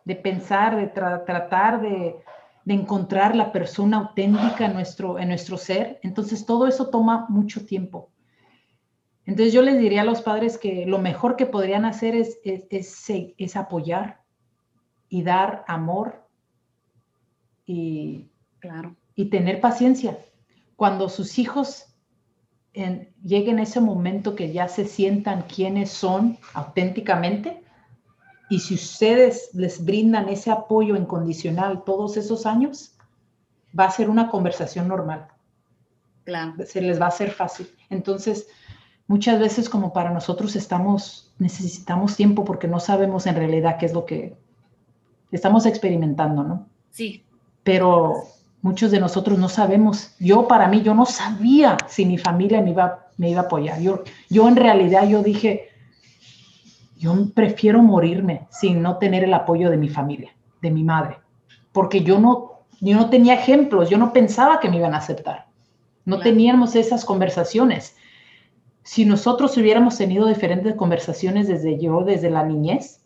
de 0.04 0.16
pensar, 0.16 0.76
de 0.76 0.88
tratar 0.88 1.80
de, 1.80 2.16
de, 2.64 2.74
encontrar 2.74 3.36
la 3.36 3.52
persona 3.52 3.98
auténtica 3.98 4.66
en 4.66 4.74
nuestro, 4.74 5.18
en 5.18 5.28
nuestro 5.28 5.56
ser. 5.56 6.00
Entonces 6.02 6.44
todo 6.46 6.66
eso 6.66 6.88
toma 6.88 7.26
mucho 7.28 7.64
tiempo. 7.64 8.10
Entonces 9.28 9.52
yo 9.52 9.60
les 9.60 9.78
diría 9.78 10.00
a 10.00 10.06
los 10.06 10.22
padres 10.22 10.56
que 10.56 10.86
lo 10.86 10.98
mejor 10.98 11.36
que 11.36 11.44
podrían 11.44 11.84
hacer 11.84 12.16
es, 12.16 12.38
es, 12.42 13.56
apoyar 13.56 14.22
y 15.10 15.22
dar 15.22 15.66
amor 15.68 16.26
y, 17.66 18.30
claro. 18.58 18.96
y 19.14 19.26
tener 19.26 19.60
paciencia. 19.60 20.18
Cuando 20.76 21.10
sus 21.10 21.38
hijos 21.38 21.94
lleguen 23.22 23.58
a 23.58 23.64
ese 23.64 23.82
momento 23.82 24.34
que 24.34 24.50
ya 24.50 24.66
se 24.66 24.86
sientan 24.86 25.42
quienes 25.42 25.90
son 25.90 26.38
auténticamente, 26.54 27.62
y 28.48 28.60
si 28.60 28.76
ustedes 28.76 29.50
les 29.52 29.84
brindan 29.84 30.30
ese 30.30 30.50
apoyo 30.50 30.96
incondicional 30.96 31.84
todos 31.84 32.16
esos 32.16 32.46
años, 32.46 32.96
va 33.78 33.84
a 33.84 33.90
ser 33.90 34.08
una 34.08 34.30
conversación 34.30 34.88
normal. 34.88 35.28
Claro. 36.24 36.54
Se 36.64 36.80
les 36.80 36.98
va 36.98 37.06
a 37.06 37.08
hacer 37.08 37.30
fácil. 37.30 37.68
Entonces, 37.90 38.48
muchas 39.08 39.40
veces 39.40 39.68
como 39.68 39.92
para 39.92 40.10
nosotros 40.10 40.54
estamos, 40.54 41.32
necesitamos 41.38 42.14
tiempo 42.14 42.44
porque 42.44 42.68
no 42.68 42.78
sabemos 42.78 43.26
en 43.26 43.34
realidad 43.34 43.78
qué 43.78 43.86
es 43.86 43.92
lo 43.92 44.04
que 44.04 44.36
estamos 45.32 45.66
experimentando, 45.66 46.44
¿no? 46.44 46.66
Sí. 46.90 47.24
Pero 47.64 48.24
muchos 48.62 48.90
de 48.90 49.00
nosotros 49.00 49.38
no 49.38 49.48
sabemos. 49.48 50.14
Yo 50.20 50.46
para 50.46 50.68
mí, 50.68 50.82
yo 50.82 50.94
no 50.94 51.06
sabía 51.06 51.76
si 51.88 52.04
mi 52.04 52.18
familia 52.18 52.60
me 52.60 52.70
iba, 52.70 53.08
me 53.16 53.30
iba 53.30 53.40
a 53.40 53.44
apoyar. 53.44 53.80
Yo, 53.80 54.04
yo 54.28 54.46
en 54.46 54.56
realidad, 54.56 55.08
yo 55.08 55.22
dije, 55.22 55.70
yo 56.98 57.14
prefiero 57.34 57.82
morirme 57.82 58.46
sin 58.50 58.82
no 58.82 58.98
tener 58.98 59.24
el 59.24 59.34
apoyo 59.34 59.70
de 59.70 59.78
mi 59.78 59.88
familia, 59.88 60.32
de 60.60 60.70
mi 60.70 60.84
madre, 60.84 61.18
porque 61.72 62.02
yo 62.02 62.18
no, 62.18 62.64
yo 62.80 62.96
no 62.96 63.08
tenía 63.08 63.34
ejemplos, 63.34 63.88
yo 63.88 63.96
no 63.96 64.12
pensaba 64.12 64.60
que 64.60 64.68
me 64.68 64.76
iban 64.76 64.94
a 64.94 64.98
aceptar. 64.98 65.46
No 66.04 66.20
teníamos 66.20 66.74
esas 66.74 67.04
conversaciones 67.04 67.94
si 68.88 69.04
nosotros 69.04 69.54
hubiéramos 69.58 69.98
tenido 69.98 70.26
diferentes 70.26 70.74
conversaciones 70.74 71.46
desde 71.46 71.78
yo, 71.78 72.04
desde 72.04 72.30
la 72.30 72.42
niñez, 72.42 73.02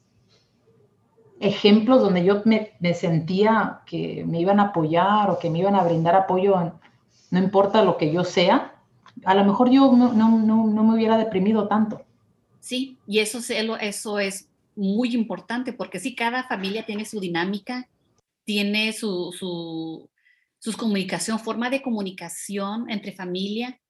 ejemplos 1.41 2.01
donde 2.01 2.25
yo 2.25 2.41
me, 2.45 2.71
sentía 2.95 3.81
que 3.85 4.25
me 4.25 4.41
iban 4.41 4.61
a 4.61 4.69
apoyar 4.69 5.29
o 5.29 5.41
que 5.41 5.51
me 5.51 5.59
iban 5.59 5.75
a 5.75 5.83
brindar 5.83 6.15
apoyo, 6.15 6.79
no 7.33 7.39
importa 7.41 7.83
lo 7.83 7.97
que 7.97 8.13
yo 8.13 8.23
sea, 8.23 8.81
a 9.25 9.35
lo 9.35 9.45
mejor 9.45 9.71
yo 9.71 9.91
no, 9.91 10.31
me 10.85 10.95
hubiera 10.95 11.19
deprimido 11.19 11.67
tanto. 11.67 12.05
Sí, 12.61 12.97
y 13.09 13.19
eso, 13.19 13.41
eso 13.81 14.21
es 14.21 14.49
muy 14.77 15.17
importante 15.17 15.73
porque 15.73 15.99
sí, 15.99 16.15
cada 16.15 16.45
familia 16.45 16.87
tiene 16.87 17.05
su 17.05 17.19
dinámica, 17.19 17.89
tiene 18.45 18.93
su, 18.93 19.35
su, 19.37 20.09
su 20.61 20.77
comunicación, 20.77 21.41
forma 21.41 21.71
de 21.71 21.83
comunicación 21.83 22.89
entre 22.89 23.11
familia 23.11 23.81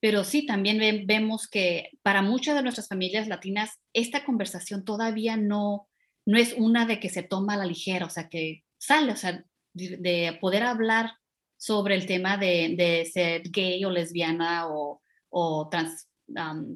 pero 0.00 0.22
sí, 0.24 0.46
también 0.46 1.06
vemos 1.06 1.48
que 1.48 1.90
para 2.02 2.22
muchas 2.22 2.54
de 2.54 2.62
nuestras 2.62 2.88
familias 2.88 3.26
latinas, 3.26 3.80
esta 3.92 4.24
conversación 4.24 4.84
todavía 4.84 5.36
no, 5.36 5.88
no 6.24 6.38
es 6.38 6.54
una 6.56 6.86
de 6.86 7.00
que 7.00 7.08
se 7.08 7.22
toma 7.22 7.54
a 7.54 7.58
la 7.58 7.66
ligera, 7.66 8.06
o 8.06 8.10
sea, 8.10 8.28
que 8.28 8.62
sale, 8.78 9.12
o 9.12 9.16
sea, 9.16 9.44
de, 9.72 10.38
poder 10.40 10.62
hablar 10.62 11.12
sobre 11.56 11.96
el 11.96 12.06
tema 12.06 12.36
de, 12.36 13.10
ser 13.12 13.42
gay 13.50 13.84
o 13.84 13.90
lesbiana 13.90 14.68
o, 14.68 15.02
o 15.30 15.68
trans, 15.68 16.08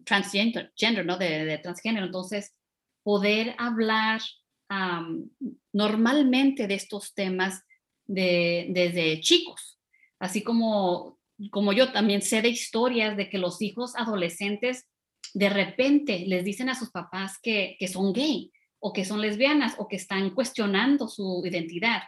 transgender, 0.04 0.72
¿no? 1.04 1.16
De, 1.16 1.58
transgénero. 1.62 2.06
Entonces, 2.06 2.54
poder 3.02 3.54
hablar 3.58 4.20
normalmente 5.72 6.66
de 6.66 6.74
estos 6.74 7.14
temas 7.14 7.62
desde 8.06 9.20
chicos, 9.20 9.78
así 10.18 10.42
como 10.42 11.18
como 11.50 11.72
yo 11.72 11.92
también 11.92 12.22
sé 12.22 12.42
de 12.42 12.48
historias 12.48 13.16
de 13.16 13.28
que 13.28 13.38
los 13.38 13.60
hijos 13.62 13.94
adolescentes 13.96 14.86
de 15.34 15.48
repente 15.48 16.24
les 16.26 16.44
dicen 16.44 16.68
a 16.68 16.74
sus 16.74 16.90
papás 16.90 17.38
que, 17.42 17.76
son 17.92 18.12
gay 18.12 18.52
o 18.80 18.92
que 18.92 19.04
son 19.04 19.20
lesbianas 19.20 19.74
o 19.78 19.88
que 19.88 19.96
están 19.96 20.30
cuestionando 20.30 21.08
su 21.08 21.42
identidad 21.44 22.02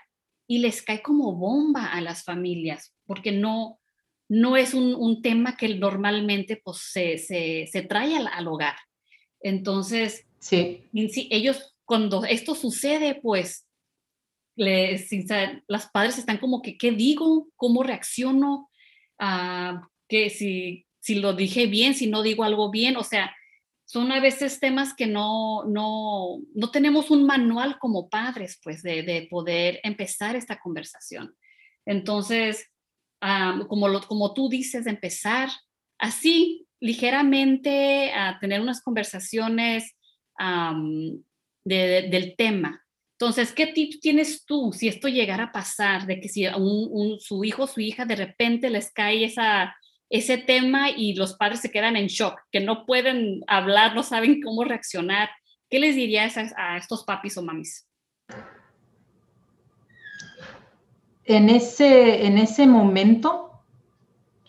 y 0.47 0.59
les 0.59 0.83
cae 0.83 1.03
como 1.03 1.35
bomba 1.35 1.87
a 1.87 2.00
las 2.00 2.25
familias 2.25 2.95
porque 3.07 3.33
no, 3.33 3.81
no 4.29 4.57
es 4.57 4.75
un, 4.75 5.23
tema 5.23 5.57
que 5.57 5.69
normalmente 5.75 6.61
pues, 6.62 6.79
se, 6.93 7.87
trae 7.88 8.17
al, 8.17 8.49
hogar. 8.49 8.76
Entonces, 9.41 10.26
sí. 10.38 10.88
ellos, 10.93 11.75
cuando 11.85 12.25
esto 12.25 12.55
sucede, 12.55 13.14
pues 13.23 13.67
les, 14.57 15.09
las 15.67 15.88
padres 15.91 16.19
están 16.19 16.38
como 16.38 16.62
que, 16.62 16.76
¿qué 16.76 16.93
digo? 16.93 17.49
¿Cómo 17.57 17.83
reacciono? 17.83 18.69
Que 19.18 20.30
si, 20.30 20.87
si 21.00 21.16
lo 21.16 21.33
dije 21.35 21.66
bien, 21.66 21.94
si 21.94 22.06
no 22.06 22.23
digo 22.23 22.44
algo 22.44 22.71
bien, 22.71 22.97
o 22.97 23.04
sea, 23.04 23.35
son 23.87 24.12
a 24.12 24.21
veces 24.21 24.61
temas 24.61 24.94
que 24.94 25.06
no, 25.06 25.64
no, 25.64 26.38
no 26.54 26.71
tenemos 26.71 27.11
un 27.11 27.26
manual 27.26 27.78
como 27.78 28.09
padres, 28.09 28.59
pues, 28.62 28.83
de, 28.83 29.02
de 29.02 29.28
poder 29.30 29.80
empezar 29.83 30.37
esta 30.37 30.59
conversación. 30.59 31.35
Entonces, 31.87 32.71
como, 33.68 33.88
lo, 33.88 34.00
como 34.02 34.35
tú 34.35 34.49
dices, 34.49 34.87
empezar 34.87 35.49
así, 35.99 36.66
ligeramente, 36.80 38.12
a 38.12 38.38
tener 38.40 38.61
unas 38.61 38.83
conversaciones 38.83 39.94
del 41.64 42.35
tema. 42.37 42.84
Entonces, 43.18 43.52
¿qué 43.52 43.68
tips 43.68 44.00
tienes 44.00 44.44
tú 44.44 44.73
si 44.73 44.88
esto 44.88 45.06
llegara 45.06 45.44
a 45.44 45.52
pasar, 45.52 46.04
de 46.06 46.21
que 46.21 46.28
si 46.28 46.47
un, 46.49 47.18
su 47.21 47.44
hijo 47.44 47.62
o 47.62 47.66
su 47.68 47.80
hija 47.80 48.04
de 48.04 48.16
repente 48.16 48.71
les 48.71 48.92
cae 48.92 49.25
esa, 49.25 49.76
ese 50.11 50.37
tema 50.37 50.90
y 50.90 51.14
los 51.14 51.35
padres 51.35 51.61
se 51.61 51.71
quedan 51.71 51.97
en 51.97 52.09
shock, 52.09 52.40
que 52.50 52.59
no 52.59 52.85
pueden 52.85 53.42
hablar, 53.47 53.94
no 53.94 54.02
saben 54.02 54.42
cómo 54.42 54.64
reaccionar? 54.64 55.30
¿Qué 55.71 55.78
les 55.78 55.94
dirías 55.94 56.37
a, 56.37 56.76
estos 56.76 57.04
papis 57.04 57.37
o 57.37 57.42
mamis? 57.42 57.88
En 61.25 61.50
ese, 61.50 62.26
en 62.26 62.37
ese 62.37 62.66
momento, 62.66 63.62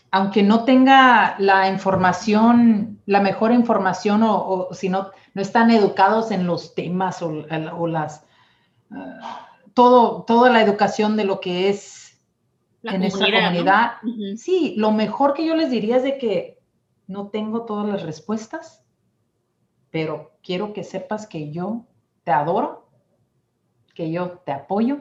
aunque 0.09 0.41
no 0.41 0.65
tenga 0.65 1.35
la 1.37 1.69
información, 1.69 2.99
la 3.05 3.21
mejor 3.21 3.51
información 3.51 4.21
o, 4.23 4.69
si 4.71 4.89
no, 4.89 5.11
no 5.35 5.41
están 5.41 5.69
educados 5.69 6.31
en 6.31 6.47
los 6.47 6.73
temas 6.73 7.21
o, 7.21 7.45
o 7.77 7.87
las 7.87 8.25
todo, 9.73 10.23
toda 10.23 10.49
la 10.49 10.61
educación 10.61 11.17
de 11.17 11.25
lo 11.25 11.39
que 11.39 11.69
es 11.69 12.19
en 12.83 13.03
esta 13.03 13.25
comunidad. 13.25 13.91
Sí, 14.37 14.75
lo 14.77 14.91
mejor 14.91 15.33
que 15.33 15.45
yo 15.45 15.55
les 15.55 15.71
diría 15.71 15.97
es 15.97 16.03
de 16.03 16.17
que 16.17 16.59
no 17.07 17.27
tengo 17.29 17.65
todas 17.65 17.87
las 17.87 18.03
respuestas, 18.03 18.83
pero 19.91 20.31
quiero 20.43 20.73
que 20.73 20.83
sepas 20.83 21.27
que 21.27 21.51
yo 21.51 21.85
te 22.23 22.31
adoro, 22.31 22.89
que 23.93 24.11
yo 24.11 24.39
te 24.45 24.51
apoyo 24.51 24.99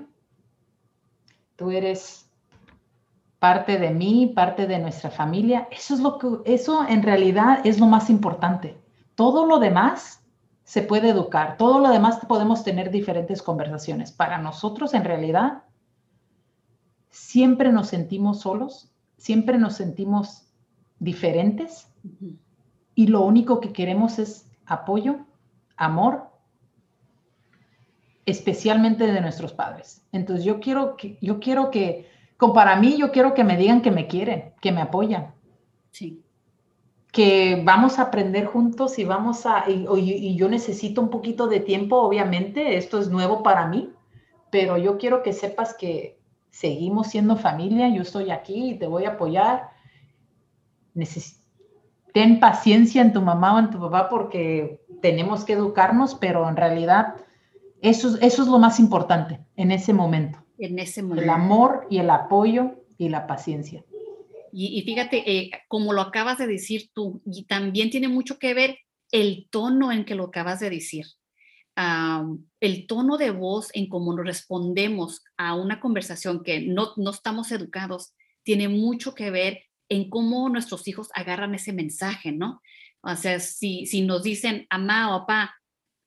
tú 1.57 1.71
eres 1.71 2.31
parte 3.39 3.79
de 3.79 3.91
mí, 3.91 4.33
parte 4.35 4.67
de 4.67 4.79
nuestra 4.79 5.11
familia. 5.11 5.69
Eso 5.71 5.95
es 5.95 6.01
lo 6.01 6.19
que, 6.19 6.29
eso 6.45 6.87
en 6.89 7.03
realidad 7.03 7.61
es 7.65 7.79
lo 7.79 7.87
más 7.87 8.11
importante. 8.11 8.79
Todo 9.15 9.47
lo 9.47 9.59
demás 9.59 10.24
se 10.65 10.83
puede 10.83 11.11
educar, 11.11 11.57
todo 11.57 11.79
lo 11.79 11.91
demás 11.91 12.19
podemos 12.27 12.65
tener 12.65 12.91
diferentes 12.91 13.43
conversaciones. 13.43 14.13
Para 14.13 14.39
nosotros 14.39 14.95
en 14.95 15.05
realidad 15.05 15.63
siempre 17.11 17.71
nos 17.71 17.89
sentimos 17.89 18.41
solos, 18.41 18.91
siempre 19.19 19.59
nos 19.59 19.77
sentimos 19.77 20.49
diferentes 20.99 21.89
y 22.95 23.07
lo 23.07 23.23
único 23.23 23.61
que 23.61 23.73
queremos 23.73 24.19
es 24.19 24.51
apoyo, 24.67 25.27
amor, 25.77 26.31
especialmente 28.27 29.07
de 29.07 29.21
nuestros 29.21 29.53
padres. 29.53 30.03
Entonces 30.13 30.45
yo 30.45 30.61
quiero 30.61 30.97
que, 30.97 31.19
yo 31.21 31.41
quiero 31.41 31.71
que, 31.71 32.09
para 32.55 32.77
mí, 32.77 32.97
yo 32.99 33.13
quiero 33.13 33.35
que 33.35 33.45
me 33.45 33.57
digan 33.57 33.81
que 33.83 33.91
me 33.91 34.07
quieren, 34.07 34.55
que 34.61 34.73
me 34.73 34.81
apoyan. 34.81 35.35
Sí. 35.91 36.24
Que 37.15 37.63
vamos 37.65 37.99
a 37.99 38.03
aprender 38.03 38.45
juntos 38.45 38.99
y 38.99 39.05
vamos 39.05 39.47
a, 39.47 39.65
y, 39.71 39.87
y 39.99 40.37
yo 40.37 40.49
necesito 40.51 41.01
un 41.01 41.09
poquito 41.09 41.47
de 41.47 41.61
tiempo, 41.61 41.97
obviamente, 41.97 42.77
esto 42.77 42.99
es 42.99 43.09
nuevo 43.09 43.43
para 43.43 43.67
mí, 43.67 43.91
pero 44.51 44.77
yo 44.77 44.99
quiero 44.99 45.23
que 45.23 45.33
sepas 45.33 45.75
que 45.75 46.21
seguimos 46.55 47.09
siendo 47.09 47.37
familia, 47.37 47.89
yo 47.89 48.03
estoy 48.03 48.31
aquí 48.31 48.71
y 48.71 48.79
te 48.79 48.87
voy 48.87 49.05
a 49.05 49.11
apoyar. 49.11 49.71
ten 52.13 52.39
paciencia 52.39 53.03
en 53.03 53.13
tu 53.13 53.21
mamá 53.21 53.57
o 53.57 53.59
en 53.59 53.71
tu 53.71 53.81
papá 53.81 54.09
porque 54.09 54.81
tenemos 55.03 55.45
que 55.45 55.55
educarnos, 55.55 56.15
pero 56.15 56.49
en 56.49 56.57
realidad 56.57 57.17
eso, 57.83 58.17
eso 58.21 58.43
es 58.43 58.49
lo 58.49 58.61
más 58.61 58.79
importante 58.79 59.41
en 59.57 59.73
ese 59.73 59.93
momento. 59.93 60.39
En 60.59 60.79
ese 60.79 61.03
momento. 61.03 61.25
El 61.25 61.31
amor 61.31 61.87
y 61.91 61.99
el 61.99 62.09
apoyo 62.09 62.77
y 62.97 63.09
la 63.09 63.27
paciencia. 63.27 63.85
Y, 64.57 64.81
fíjate, 64.83 65.31
eh, 65.31 65.51
como 65.67 65.93
lo 65.93 66.01
acabas 66.01 66.39
de 66.39 66.47
decir 66.47 66.91
tú, 66.95 67.21
y 67.27 67.45
también 67.45 67.91
tiene 67.91 68.07
mucho 68.07 68.39
que 68.39 68.55
ver 68.55 68.79
el 69.11 69.49
tono 69.51 69.91
en 69.91 70.05
que 70.05 70.15
lo 70.15 70.25
acabas 70.25 70.61
de 70.61 70.71
decir. 70.71 71.07
el 72.61 72.87
tono 72.87 73.17
de 73.17 73.33
voz 73.33 73.71
en 73.75 73.89
cómo 73.89 74.15
nos 74.15 74.25
respondemos 74.25 75.25
a 75.37 75.57
una 75.57 75.81
conversación 75.81 76.45
que 76.45 76.61
no, 76.61 76.93
no 76.97 77.11
estamos 77.11 77.51
educados, 77.51 78.15
tiene 78.45 78.69
mucho 78.69 79.13
que 79.15 79.33
ver 79.33 79.65
en 79.89 80.09
cómo 80.09 80.49
nuestros 80.49 80.87
hijos 80.87 81.09
agarran 81.15 81.55
ese 81.55 81.73
mensaje, 81.73 82.31
¿no? 82.31 82.61
O 83.03 83.17
sea, 83.17 83.41
si, 83.41 83.87
si 83.87 84.03
nos 84.03 84.23
dicen, 84.23 84.67
mamá 84.71 85.17
o 85.17 85.21
papá, 85.21 85.57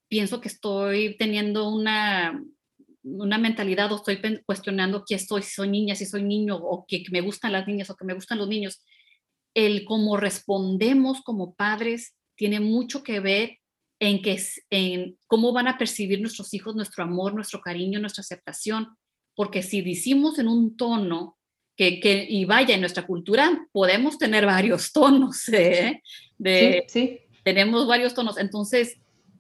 pienso 0.08 0.40
que 0.40 0.48
estoy 0.48 1.18
teniendo 1.18 1.70
una, 1.70 2.42
una 3.16 3.38
mentalidad 3.38 3.92
o 3.92 3.98
estoy 3.98 4.20
cuestionando 4.46 5.04
quién 5.04 5.20
soy, 5.20 5.42
si 5.42 5.52
soy 5.52 5.70
niña, 5.70 5.96
si 5.96 6.06
soy 6.06 6.24
niño, 6.24 6.58
o 6.58 6.86
que, 6.88 7.04
me 7.12 7.22
gustan 7.22 7.54
las 7.54 7.68
niñas 7.68 7.90
o 7.90 7.96
que 7.96 8.06
me 8.06 8.14
gustan 8.14 8.38
los 8.38 8.48
niños. 8.48 8.84
El 9.54 9.86
cómo 9.86 10.18
respondemos 10.18 11.22
como 11.22 11.56
padres 11.56 12.16
tiene 12.36 12.60
mucho 12.60 13.04
que 13.04 13.20
ver 13.20 13.58
en, 14.00 14.22
que, 14.22 14.42
en 14.70 15.18
cómo 15.26 15.54
van 15.54 15.68
a 15.68 15.78
percibir 15.78 16.22
nuestros 16.22 16.54
hijos 16.54 16.76
nuestro 16.76 17.04
amor, 17.04 17.34
nuestro 17.34 17.62
cariño, 17.62 18.00
nuestra 18.00 18.22
aceptación. 18.22 18.90
Porque 19.36 19.64
si 19.64 19.82
decimos 19.82 20.38
en 20.40 20.48
un 20.48 20.76
tono 20.76 21.38
que, 21.76 22.00
que 22.00 22.26
y 22.28 22.46
vaya, 22.46 22.76
en 22.76 22.82
nuestra 22.82 23.06
cultura 23.06 23.68
podemos 23.72 24.18
tener 24.18 24.46
varios 24.46 24.92
tonos, 24.94 25.48
¿eh? 25.50 26.02
De, 26.38 26.86
sí, 26.88 27.20
Tenemos 27.44 27.88
varios 27.88 28.14
tonos. 28.14 28.38
Entonces, 28.38 29.00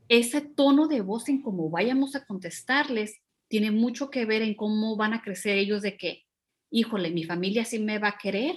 ese 0.09 0.41
tono 0.41 0.87
de 0.87 1.01
voz 1.01 1.27
en 1.29 1.41
cómo 1.41 1.69
vayamos 1.69 2.15
a 2.15 2.25
contestarles 2.25 3.19
tiene 3.47 3.71
mucho 3.71 4.09
que 4.09 4.25
ver 4.25 4.41
en 4.41 4.55
cómo 4.55 4.95
van 4.95 5.13
a 5.13 5.21
crecer 5.21 5.57
ellos 5.57 5.81
de 5.81 5.97
que, 5.97 6.23
híjole, 6.69 7.11
mi 7.11 7.23
familia 7.23 7.65
sí 7.65 7.79
me 7.79 7.99
va 7.99 8.09
a 8.09 8.17
querer, 8.17 8.55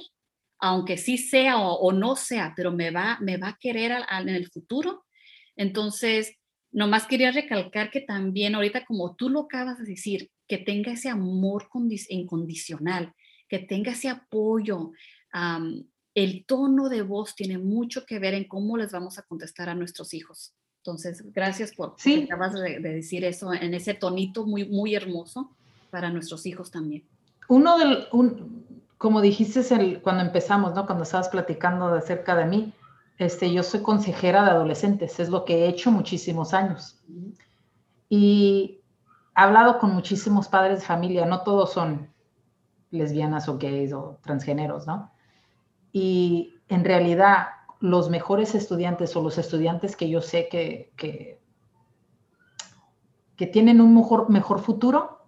aunque 0.58 0.96
sí 0.96 1.16
sea 1.16 1.58
o, 1.58 1.92
no 1.92 2.16
sea, 2.16 2.52
pero 2.56 2.72
me 2.72 2.90
va, 2.90 3.18
me 3.20 3.36
va 3.36 3.48
a 3.48 3.58
querer 3.58 3.92
en 4.10 4.28
el 4.28 4.48
futuro. 4.48 5.04
Entonces, 5.56 6.34
nomás 6.70 7.06
quería 7.06 7.32
recalcar 7.32 7.90
que 7.90 8.00
también 8.00 8.54
ahorita, 8.54 8.84
como 8.84 9.16
tú 9.16 9.28
lo 9.28 9.40
acabas 9.42 9.78
de 9.78 9.84
decir, 9.84 10.30
que 10.46 10.58
tenga 10.58 10.92
ese 10.92 11.08
amor 11.08 11.68
incondicional, 12.08 13.14
que 13.48 13.60
tenga 13.60 13.92
ese 13.92 14.08
apoyo. 14.08 14.92
el 16.14 16.44
tono 16.44 16.88
de 16.88 17.02
voz 17.02 17.34
tiene 17.36 17.56
mucho 17.56 18.04
que 18.04 18.18
ver 18.18 18.34
en 18.34 18.48
cómo 18.48 18.76
les 18.76 18.90
vamos 18.92 19.18
a 19.18 19.22
contestar 19.22 19.68
a 19.68 19.74
nuestros 19.74 20.12
hijos. 20.12 20.54
Entonces, 20.82 21.22
gracias 21.34 21.72
por 21.72 21.94
sí. 21.98 22.24
acabas 22.24 22.54
de, 22.54 22.80
decir 22.80 23.24
eso 23.24 23.52
en 23.52 23.74
ese 23.74 23.92
tonito 23.92 24.46
muy, 24.46 24.66
muy 24.66 24.94
hermoso 24.94 25.50
para 25.90 26.10
nuestros 26.10 26.46
hijos 26.46 26.70
también. 26.70 27.04
Uno 27.48 27.76
del, 27.78 28.06
un, 28.12 28.64
como 28.96 29.20
dijiste 29.20 29.60
el, 29.74 30.00
cuando 30.00 30.22
empezamos, 30.22 30.74
¿no? 30.74 30.86
Cuando 30.86 31.04
estabas 31.04 31.28
platicando 31.28 31.90
de 31.90 31.98
acerca 31.98 32.34
de 32.34 32.46
mí, 32.46 32.72
este, 33.18 33.52
yo 33.52 33.62
soy 33.62 33.82
consejera 33.82 34.42
de 34.44 34.52
adolescentes, 34.52 35.20
es 35.20 35.28
lo 35.28 35.44
que 35.44 35.64
he 35.64 35.68
hecho 35.68 35.90
muchísimos 35.90 36.54
años. 36.54 36.98
Y 38.08 38.80
he 39.36 39.40
hablado 39.40 39.78
con 39.78 39.92
muchísimos 39.92 40.48
padres 40.48 40.80
de 40.80 40.86
familia, 40.86 41.26
no 41.26 41.42
todos 41.42 41.72
son 41.74 42.08
lesbianas 42.90 43.48
o 43.48 43.58
gays 43.58 43.92
o 43.92 44.18
transgéneros, 44.22 44.86
¿no? 44.86 45.12
Y 45.92 46.54
en 46.68 46.84
realidad 46.84 47.48
los 47.80 48.10
mejores 48.10 48.54
estudiantes 48.54 49.16
o 49.16 49.22
los 49.22 49.38
estudiantes 49.38 49.96
que 49.96 50.08
yo 50.08 50.20
sé 50.20 50.48
que, 50.48 50.92
que, 50.96 51.40
tienen 53.52 53.80
un 53.80 53.94
mejor, 53.94 54.28
mejor 54.28 54.60
futuro, 54.60 55.24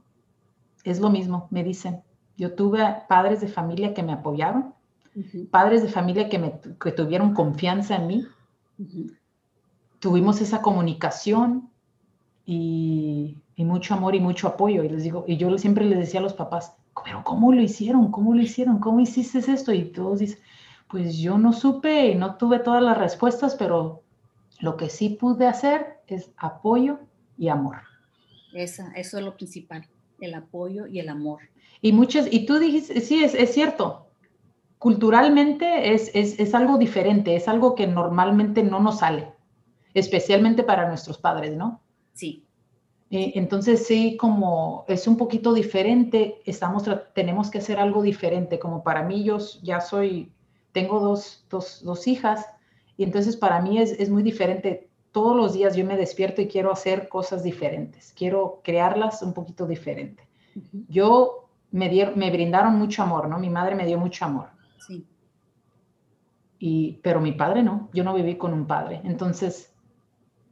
es 0.85 1.01
lo 1.01 1.09
mismo, 1.09 1.49
me 1.51 1.65
dicen. 1.65 2.03
Yo 2.37 2.55
tuve 2.55 2.85
padres 3.09 3.41
de 3.41 3.49
familia 3.49 3.95
que 3.95 4.03
me 4.03 4.13
apoyaron, 4.13 4.75
padres 5.51 5.83
de 5.83 5.89
familia 5.89 6.29
que, 6.29 6.39
me, 6.39 6.51
tuvieron 6.95 7.33
confianza 7.33 7.97
en 7.97 8.07
mí. 8.07 8.27
Tuvimos 9.99 10.43
esa 10.43 10.61
comunicación 10.61 11.71
y, 12.45 13.39
y, 13.57 13.65
mucho 13.65 13.95
amor 13.95 14.15
y 14.15 14.21
mucho 14.21 14.47
apoyo. 14.47 14.85
Y 14.85 14.91
les 14.91 15.05
digo, 15.05 15.25
y 15.27 15.39
yo 15.39 15.57
siempre 15.57 15.87
les 15.87 15.99
decía 15.99 16.21
a 16.21 16.23
los 16.23 16.35
papás, 16.35 16.75
pero 17.03 17.25
¿cómo 17.25 17.51
lo 17.53 17.63
hicieron? 17.63 18.11
¿Cómo 18.11 18.35
lo 18.35 18.43
hicieron? 18.43 18.79
¿Cómo 18.79 19.01
hiciste 19.01 19.39
esto? 19.39 19.73
Y 19.73 19.85
todos 19.85 20.19
dicen, 20.19 20.39
pues 20.93 21.17
yo 21.17 21.39
no 21.39 21.55
supe 21.55 22.09
y 22.09 22.15
no 22.15 22.37
tuve 22.37 22.59
todas 22.59 22.83
las 22.83 22.99
respuestas, 22.99 23.57
pero 23.57 24.03
lo 24.61 24.77
que 24.77 24.91
sí 24.91 25.09
pude 25.09 25.47
hacer 25.47 26.01
es 26.07 26.31
apoyo 26.37 26.99
y 27.39 27.49
amor. 27.49 27.79
Esa, 28.53 28.93
eso 28.93 29.17
es 29.17 29.25
lo 29.25 29.35
principal, 29.35 29.89
el 30.21 30.35
apoyo 30.35 30.87
y 30.87 31.01
el 31.01 31.09
amor. 31.09 31.41
Y 31.81 31.93
muchas, 31.93 32.29
y 32.31 32.45
tú 32.45 32.59
dijiste, 32.59 33.01
sí, 33.01 33.25
es, 33.25 33.35
es 33.35 33.55
cierto, 33.55 34.07
culturalmente 34.79 35.95
es, 35.95 36.11
es, 36.15 36.39
es, 36.39 36.55
algo 36.55 36.77
diferente, 36.77 37.37
es 37.37 37.49
algo 37.49 37.75
que 37.75 37.87
normalmente 37.87 38.63
no 38.63 38.79
nos 38.79 38.99
sale, 38.99 39.33
especialmente 39.95 40.63
para 40.63 40.89
nuestros 40.89 41.17
padres, 41.17 41.57
¿no? 41.57 41.81
Sí. 42.13 42.45
Eh, 43.11 43.33
entonces 43.37 43.87
sí, 43.87 44.19
como 44.19 44.85
es 44.89 45.07
un 45.07 45.17
poquito 45.17 45.55
diferente, 45.55 46.43
estamos, 46.45 46.85
tenemos 47.15 47.51
que 47.51 47.59
hacer 47.59 47.79
algo 47.79 48.03
diferente, 48.03 48.59
como 48.59 48.83
para 48.85 49.03
mí 49.03 49.25
yo 49.25 49.39
ya 49.63 49.81
soy 49.81 50.31
tengo 50.73 51.01
dos, 51.01 51.45
dos, 51.49 51.83
dos 51.85 52.07
hijas 52.09 52.47
y 52.97 53.05
entonces 53.05 53.37
para 53.37 53.61
mí 53.61 53.79
es, 53.79 53.93
es, 53.93 54.11
muy 54.11 54.23
diferente. 54.23 54.89
Todos 55.13 55.37
los 55.37 55.53
días 55.53 55.77
yo 55.77 55.85
me 55.85 55.97
despierto 55.97 56.41
y 56.41 56.49
quiero 56.49 56.73
hacer 56.73 57.09
cosas 57.09 57.43
diferentes, 57.43 58.13
quiero 58.17 58.61
crearlas 58.65 59.23
un 59.23 59.35
poquito 59.35 59.67
diferente. 59.67 60.27
Yo 60.89 61.49
me, 61.71 61.89
dieron, 61.89 62.19
me 62.19 62.31
brindaron 62.31 62.79
mucho 62.79 63.03
amor, 63.03 63.29
¿no? 63.29 63.39
Mi 63.39 63.51
madre 63.51 63.75
me 63.75 63.87
dio 63.87 63.99
mucho 63.99 64.25
amor. 64.25 64.51
Sí. 64.87 65.07
Y, 66.59 67.01
pero 67.03 67.21
mi 67.21 67.33
padre 67.33 67.63
no, 67.63 67.89
yo 67.93 68.05
no 68.05 68.15
viví 68.15 68.37
con 68.37 68.53
un 68.53 68.67
padre. 68.67 69.01
Entonces, 69.05 69.75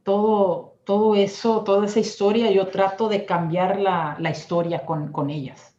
todo, 0.03 0.75
todo 0.83 1.15
eso, 1.15 1.63
toda 1.63 1.85
esa 1.85 1.99
historia, 1.99 2.51
yo 2.51 2.67
trato 2.67 3.07
de 3.09 3.25
cambiar 3.25 3.79
la, 3.79 4.17
la 4.19 4.31
historia 4.31 4.85
con, 4.85 5.11
con 5.11 5.29
ellas. 5.29 5.75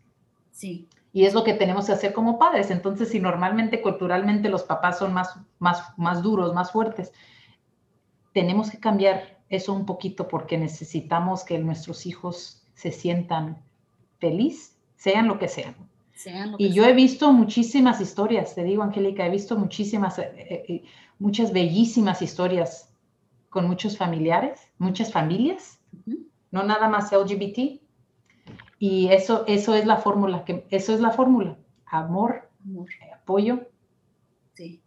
Sí. 0.51 0.89
Y 1.13 1.25
es 1.25 1.35
lo 1.35 1.45
que 1.45 1.55
tenemos 1.55 1.87
que 1.87 1.93
hacer 1.93 2.13
como 2.13 2.39
padres. 2.39 2.71
Entonces, 2.71 3.11
si 3.11 3.21
normalmente 3.21 3.83
culturalmente 3.83 4.49
los 4.49 4.63
papás 4.63 4.99
son 4.99 5.13
más, 5.13 5.39
más, 5.59 5.93
más 5.99 6.23
duros, 6.23 6.55
más 6.55 6.73
fuertes, 6.73 7.13
tenemos 8.33 8.71
que 8.71 8.79
cambiar 8.79 9.43
eso 9.49 9.75
un 9.75 9.85
poquito 9.85 10.29
porque 10.29 10.57
necesitamos 10.57 11.45
que 11.45 11.59
nuestros 11.59 12.07
hijos 12.07 12.67
se 12.75 12.91
sientan 12.91 13.63
feliz, 14.19 14.79
sean 14.97 15.29
lo 15.29 15.39
que 15.39 15.49
sean. 15.49 15.75
y 16.59 16.73
yo 16.73 16.85
he 16.85 16.93
visto 16.93 17.33
muchísimas 17.33 18.01
historias, 18.01 18.55
te 18.55 18.65
digo, 18.65 18.83
Angélica, 18.83 19.27
he 19.27 19.31
visto 19.31 19.57
muchísimas, 19.59 20.19
eh, 20.19 20.33
eh, 20.37 20.65
eh, 20.69 20.83
muchas 21.19 21.53
bellísimas 21.53 22.23
historias 22.23 22.95
con 23.51 23.67
muchos 23.67 23.99
familiares, 23.99 24.61
muchas 24.79 25.13
familias, 25.13 25.81
no 26.51 26.63
nada 26.63 26.89
más 26.89 27.13
LGBT, 27.13 27.82
y 28.83 29.13
eso, 29.13 29.45
eso 29.47 29.77
es 29.77 29.87
la 29.87 29.99
fórmula, 29.99 30.45
que, 30.45 30.67
eso 30.71 30.93
es 30.93 30.99
la 30.99 31.13
fórmula. 31.13 31.57
Amor, 31.87 32.51
apoyo. 33.15 33.71
Sí, 34.55 34.83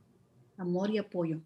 amor 0.57 0.89
y 0.89 0.97
apoyo. 0.97 1.39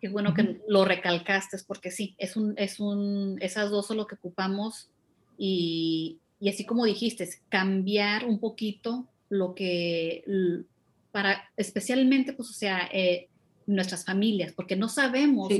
Qué 0.00 0.10
bueno 0.10 0.32
que 0.32 0.60
lo 0.68 0.84
recalcaste, 0.84 1.56
porque 1.66 1.90
sí, 1.90 2.14
es 2.18 2.36
un, 2.36 2.54
es 2.56 2.78
un, 2.78 3.38
esas 3.40 3.72
dos 3.72 3.88
son 3.88 3.96
lo 3.96 4.06
que 4.06 4.14
ocupamos 4.14 4.90
y, 5.36 6.20
y 6.38 6.50
así 6.50 6.64
como 6.64 6.84
dijiste, 6.84 7.28
cambiar 7.48 8.26
un 8.26 8.38
poquito 8.38 9.08
lo 9.28 9.56
que, 9.56 10.22
para 11.10 11.50
especialmente, 11.56 12.32
pues, 12.32 12.48
o 12.48 12.52
sea, 12.52 12.88
eh, 12.92 13.28
nuestras 13.66 14.04
familias, 14.04 14.52
porque 14.52 14.76
no 14.76 14.88
sabemos 14.88 15.52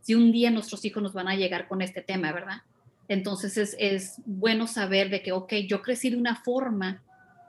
si 0.00 0.14
un 0.16 0.32
día 0.32 0.50
nuestros 0.50 0.84
hijos 0.84 1.00
nos 1.00 1.12
van 1.12 1.28
a 1.28 1.36
llegar 1.36 1.68
con 1.68 1.82
este 1.82 2.02
tema, 2.02 2.32
¿verdad? 2.32 2.62
Entonces 3.10 3.56
es, 3.56 3.76
es 3.78 4.14
bueno 4.24 4.68
saber 4.68 5.10
de 5.10 5.20
que, 5.20 5.32
ok, 5.32 5.52
yo 5.68 5.82
crecí 5.82 6.10
de 6.10 6.16
una 6.16 6.36
forma 6.36 7.02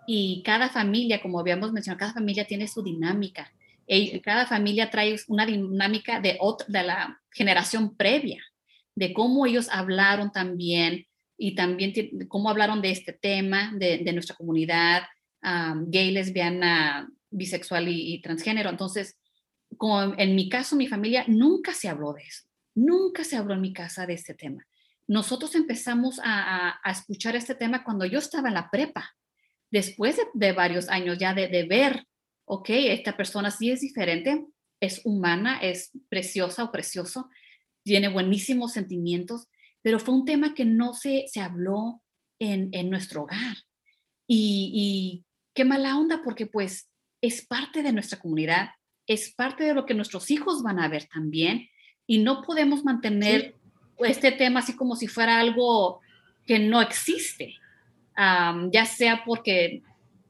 y 0.08 0.42
cada 0.44 0.70
familia, 0.70 1.22
como 1.22 1.40
habíamos 1.40 1.72
mencionado, 1.72 2.00
cada 2.00 2.14
familia 2.14 2.46
tiene 2.46 2.68
su 2.68 2.82
dinámica. 2.84 3.54
Cada 4.24 4.48
familia 4.48 4.90
trae 4.90 5.16
una 5.28 5.46
dinámica 5.46 6.20
de, 6.20 6.38
otra, 6.40 6.66
de 6.68 6.84
la 6.84 7.22
generación 7.32 7.96
previa, 7.96 8.42
de 8.96 9.14
cómo 9.14 9.46
ellos 9.46 9.70
hablaron 9.72 10.32
también 10.32 11.06
y 11.38 11.54
también 11.54 11.94
cómo 12.28 12.50
hablaron 12.50 12.82
de 12.82 12.92
este 12.92 13.14
tema, 13.14 13.72
de, 13.78 14.00
de 14.00 14.14
nuestra 14.14 14.36
comunidad 14.36 15.04
gay, 15.88 16.12
lesbiana, 16.12 17.08
bisexual 17.30 17.88
y, 17.88 18.20
transgénero. 18.22 18.70
Entonces, 18.70 19.16
como 19.78 20.16
en 20.18 20.36
mi 20.36 20.50
caso, 20.50 20.76
mi 20.76 20.88
familia 20.88 21.24
nunca 21.28 21.74
se 21.74 21.88
habló 21.88 22.14
de 22.14 22.24
eso. 22.24 22.46
Nunca 22.74 23.24
se 23.24 23.38
habló 23.38 23.54
en 23.54 23.62
mi 23.62 23.74
casa 23.74 24.08
de 24.08 24.14
este 24.14 24.34
tema. 24.34 24.66
Nosotros 25.08 25.56
empezamos 25.56 26.20
a, 26.24 26.80
escuchar 26.86 27.36
este 27.36 27.56
tema 27.56 27.84
cuando 27.84 28.06
yo 28.06 28.20
estaba 28.20 28.48
en 28.48 28.56
la 28.56 28.70
prepa, 28.70 29.16
después 29.70 30.18
de, 30.34 30.52
varios 30.54 30.90
años 30.90 31.18
ya 31.18 31.34
de, 31.34 31.48
de, 31.48 31.64
ver, 31.64 32.06
ok, 32.46 32.70
esta 32.70 33.16
persona 33.16 33.52
sí 33.52 33.72
es 33.72 33.82
diferente, 33.82 34.46
es 34.82 35.02
humana, 35.06 35.60
es 35.62 35.92
preciosa 36.10 36.64
o 36.64 36.72
precioso, 36.72 37.30
tiene 37.84 38.10
buenísimos 38.10 38.74
sentimientos, 38.74 39.48
pero 39.82 40.00
fue 40.00 40.14
un 40.14 40.26
tema 40.26 40.54
que 40.54 40.66
no 40.66 40.94
se, 40.94 41.26
se 41.28 41.40
habló 41.40 42.02
en, 42.40 42.70
en 42.72 42.90
nuestro 42.90 43.24
hogar. 43.24 43.58
Y, 44.28 44.72
y, 44.74 45.26
qué 45.54 45.66
mala 45.66 45.98
onda, 45.98 46.22
porque 46.24 46.46
pues 46.46 46.90
es 47.22 47.46
parte 47.46 47.84
de 47.84 47.92
nuestra 47.92 48.20
comunidad, 48.20 48.70
es 49.08 49.34
parte 49.34 49.64
de 49.64 49.74
lo 49.74 49.86
que 49.86 49.94
nuestros 49.94 50.32
hijos 50.32 50.64
van 50.64 50.80
a 50.80 50.88
ver 50.88 51.08
también, 51.08 51.68
y 52.08 52.20
no 52.20 52.42
podemos 52.42 52.84
mantener 52.84 53.56
este 54.06 54.32
tema 54.32 54.60
así 54.60 54.76
como 54.76 54.96
si 54.96 55.08
fuera 55.08 55.40
algo 55.40 56.02
que 56.46 56.60
no 56.60 56.82
existe, 56.82 57.56
ya 58.18 58.86
sea 58.86 59.24
porque 59.26 59.82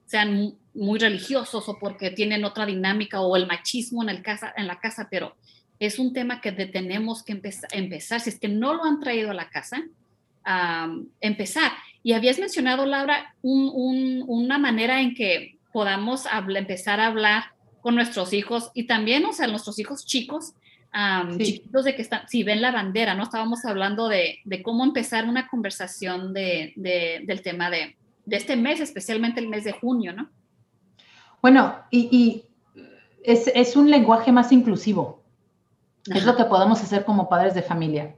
sean 0.05 0.55
muy 0.73 0.99
religiosos 0.99 1.67
o 1.67 1.79
porque 1.79 2.11
tienen 2.11 2.43
otra 2.45 2.65
dinámica 2.65 3.21
o 3.21 3.35
el 3.35 3.47
machismo 3.47 4.03
en, 4.03 4.09
el 4.09 4.21
casa, 4.21 4.53
en 4.55 4.67
la 4.67 4.79
casa, 4.79 5.07
pero 5.09 5.35
es 5.79 5.99
un 5.99 6.13
tema 6.13 6.41
que 6.41 6.51
tenemos 6.51 7.23
que 7.23 7.31
empezar, 7.33 7.69
empezar, 7.73 8.21
si 8.21 8.29
es 8.29 8.39
que 8.39 8.47
no 8.47 8.73
lo 8.73 8.83
han 8.83 8.99
traído 8.99 9.31
a 9.31 9.33
la 9.33 9.49
casa, 9.49 9.83
empezar. 11.19 11.71
Y 12.03 12.13
habías 12.13 12.39
mencionado, 12.39 12.85
Laura, 12.85 13.35
una 13.41 14.57
manera 14.57 15.01
en 15.01 15.15
que 15.15 15.57
podamos 15.73 16.25
empezar 16.55 16.99
a 16.99 17.07
hablar 17.07 17.45
con 17.81 17.95
nuestros 17.95 18.33
hijos 18.33 18.69
y 18.73 18.83
también, 18.83 19.25
o 19.25 19.33
sea, 19.33 19.47
nuestros 19.47 19.79
hijos 19.79 20.05
chicos, 20.05 20.53
chiquitos 21.37 21.85
de 21.85 21.95
que 21.95 22.01
están, 22.01 22.27
si 22.27 22.43
ven 22.43 22.61
la 22.61 22.71
bandera, 22.71 23.15
¿no? 23.15 23.23
Estábamos 23.23 23.63
hablando 23.65 24.09
de, 24.09 24.39
cómo 24.63 24.83
empezar 24.83 25.25
una 25.25 25.47
conversación 25.47 26.33
de, 26.33 26.73
del 26.75 27.41
tema 27.41 27.69
de, 27.69 27.95
este 28.27 28.55
mes, 28.55 28.79
especialmente 28.79 29.39
el 29.39 29.47
mes 29.47 29.63
de 29.63 29.73
junio, 29.73 30.13
¿no? 30.13 30.29
Bueno, 31.41 31.75
y, 31.89 32.43
es, 33.23 33.75
un 33.75 33.89
lenguaje 33.89 34.31
más 34.31 34.51
inclusivo. 34.51 35.23
Es 36.07 36.25
lo 36.25 36.35
que 36.35 36.45
podemos 36.45 36.81
hacer 36.81 37.05
como 37.05 37.29
padres 37.29 37.53
de 37.53 37.61
familia. 37.61 38.15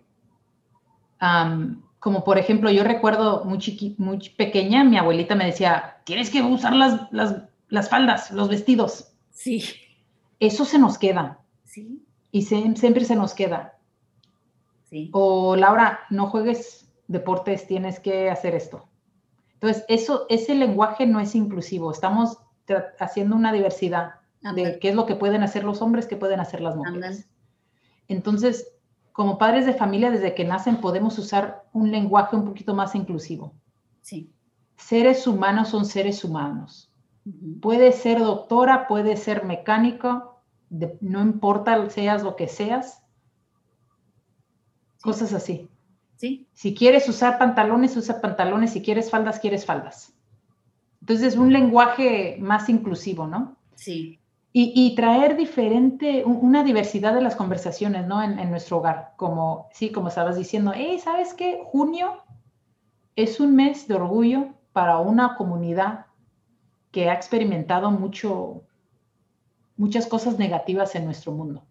como 2.00 2.24
por 2.24 2.38
ejemplo, 2.38 2.72
yo 2.72 2.84
recuerdo 2.84 3.46
muy, 3.46 3.96
muy 3.98 4.30
pequeña, 4.30 4.84
mi 4.84 4.98
abuelita 4.98 5.36
me 5.36 5.46
decía, 5.46 5.98
tienes 6.06 6.30
que 6.30 6.42
usar 6.42 6.76
las, 6.76 7.12
las, 7.12 7.44
las 7.70 7.90
faldas, 7.90 8.32
los 8.32 8.50
vestidos. 8.50 9.14
Sí. 9.30 9.64
Eso 10.40 10.66
se 10.66 10.80
nos 10.80 10.98
queda. 10.98 11.40
Sí 11.64 12.04
y 12.34 12.42
siempre 12.42 13.06
se 13.06 13.16
nos 13.16 13.36
queda. 13.36 13.78
Sí. 14.90 15.12
O 15.14 15.56
Laura, 15.56 16.00
no 16.10 16.28
juegues 16.28 16.92
deportes, 17.08 17.68
tienes 17.68 18.00
que 18.00 18.32
hacer 18.32 18.56
esto. 18.56 18.90
Entonces, 19.54 19.86
eso, 19.88 20.26
ese 20.30 20.56
lenguaje 20.56 21.06
no 21.06 21.20
es 21.20 21.36
inclusivo. 21.36 21.92
Estamos 21.92 22.40
haciendo 23.00 23.36
una 23.36 23.54
diversidad 23.54 24.16
de 24.56 24.80
qué 24.80 24.90
es 24.90 24.96
lo 24.96 25.06
que 25.06 25.16
pueden 25.16 25.44
hacer 25.44 25.64
los 25.64 25.84
hombres, 25.84 26.08
qué 26.08 26.18
pueden 26.18 26.40
hacer 26.40 26.60
las 26.60 26.76
mujeres. 26.76 27.30
Entonces, 28.08 28.74
como 29.12 29.38
padres 29.38 29.68
de 29.68 29.76
familia, 29.76 30.10
desde 30.10 30.34
que 30.34 30.44
nacen 30.44 30.78
podemos 30.78 31.20
usar 31.20 31.66
un 31.72 31.92
lenguaje 31.92 32.36
un 32.36 32.46
poquito 32.46 32.74
más 32.74 32.96
inclusivo. 32.96 33.54
Sí. 34.02 34.34
Seres 34.76 35.28
humanos 35.28 35.70
son 35.70 35.86
seres 35.86 36.24
humanos. 36.24 36.92
Puede 37.62 37.92
ser 37.92 38.20
doctora, 38.20 38.88
puede 38.88 39.18
ser 39.18 39.46
mecánico, 39.46 40.33
no 41.02 41.22
importa 41.22 41.90
seas 41.90 42.24
lo 42.24 42.36
que 42.36 42.48
seas, 42.48 43.04
cosas 45.02 45.34
así. 45.34 45.70
Sí. 46.16 46.48
Si 46.54 46.74
quieres 46.74 47.08
usar 47.10 47.38
pantalones, 47.38 47.98
usa 47.98 48.22
pantalones, 48.22 48.72
si 48.72 48.82
quieres 48.82 49.10
faldas, 49.10 49.40
quieres 49.40 49.66
faldas. 49.66 50.14
Entonces, 51.02 51.34
es 51.34 51.38
un 51.38 51.52
lenguaje 51.52 52.38
más 52.40 52.70
inclusivo, 52.70 53.28
¿no? 53.28 53.58
Sí. 53.76 54.20
Y, 54.56 54.94
traer 54.96 55.36
diferente, 55.36 56.24
una 56.24 56.64
diversidad 56.64 57.16
de 57.16 57.22
las 57.22 57.36
conversaciones, 57.36 58.06
¿no? 58.06 58.22
En, 58.22 58.50
nuestro 58.52 58.78
hogar, 58.78 59.14
como, 59.18 59.68
sí, 59.74 59.92
como 59.92 60.10
estabas 60.10 60.38
diciendo, 60.38 60.72
hey, 60.76 61.00
¿sabes 61.04 61.34
qué? 61.34 61.60
Junio 61.66 62.22
es 63.16 63.40
un 63.40 63.56
mes 63.56 63.88
de 63.88 63.96
orgullo 63.96 64.50
para 64.72 65.00
una 65.00 65.36
comunidad 65.36 66.06
que 66.92 67.10
ha 67.10 67.14
experimentado 67.16 67.90
mucho, 67.90 68.62
muchas 69.78 70.08
cosas 70.08 70.38
negativas 70.38 70.96
en 70.96 71.06
nuestro 71.06 71.32
mundo. 71.32 71.66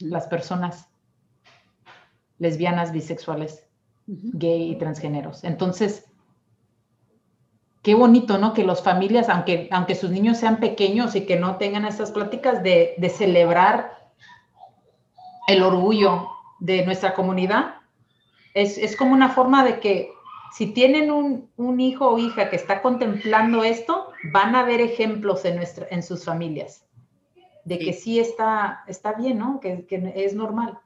Las 0.00 0.26
personas 0.26 0.88
lesbianas, 2.38 2.92
bisexuales, 2.92 3.66
gay 4.06 4.72
y 4.72 4.76
transgéneros. 4.76 5.44
Entonces, 5.44 6.06
qué 7.82 7.94
bonito, 7.94 8.38
¿no? 8.38 8.54
Que 8.54 8.64
las 8.64 8.82
familias, 8.82 9.28
aunque, 9.28 9.68
aunque 9.70 9.94
sus 9.94 10.10
niños 10.10 10.38
sean 10.38 10.58
pequeños 10.58 11.14
y 11.14 11.26
que 11.26 11.36
no 11.36 11.56
tengan 11.56 11.84
estas 11.84 12.10
pláticas 12.10 12.62
de, 12.62 12.96
celebrar 13.16 14.10
el 15.48 15.62
orgullo 15.62 16.28
de 16.60 16.84
nuestra 16.84 17.14
comunidad, 17.14 17.76
es, 18.54 18.96
como 18.96 19.12
una 19.12 19.28
forma 19.28 19.64
de 19.64 19.78
que 19.78 20.10
si 20.52 20.66
tienen 20.66 21.10
un, 21.10 21.48
un, 21.56 21.78
hijo 21.78 22.08
o 22.08 22.18
hija 22.18 22.50
que 22.50 22.56
está 22.56 22.82
contemplando 22.82 23.62
esto, 23.62 24.10
van 24.32 24.56
a 24.56 24.64
ver 24.64 24.80
ejemplos 24.80 25.44
en, 25.44 25.56
nuestra, 25.56 25.86
en 25.90 26.02
sus 26.02 26.24
familias 26.24 26.84
de 27.70 27.78
que 27.78 27.92
sí 27.92 28.18
está, 28.18 28.82
está 28.88 29.12
bien, 29.12 29.38
¿no? 29.38 29.60
Que, 29.60 29.86
es 30.16 30.34
normal. 30.34 30.80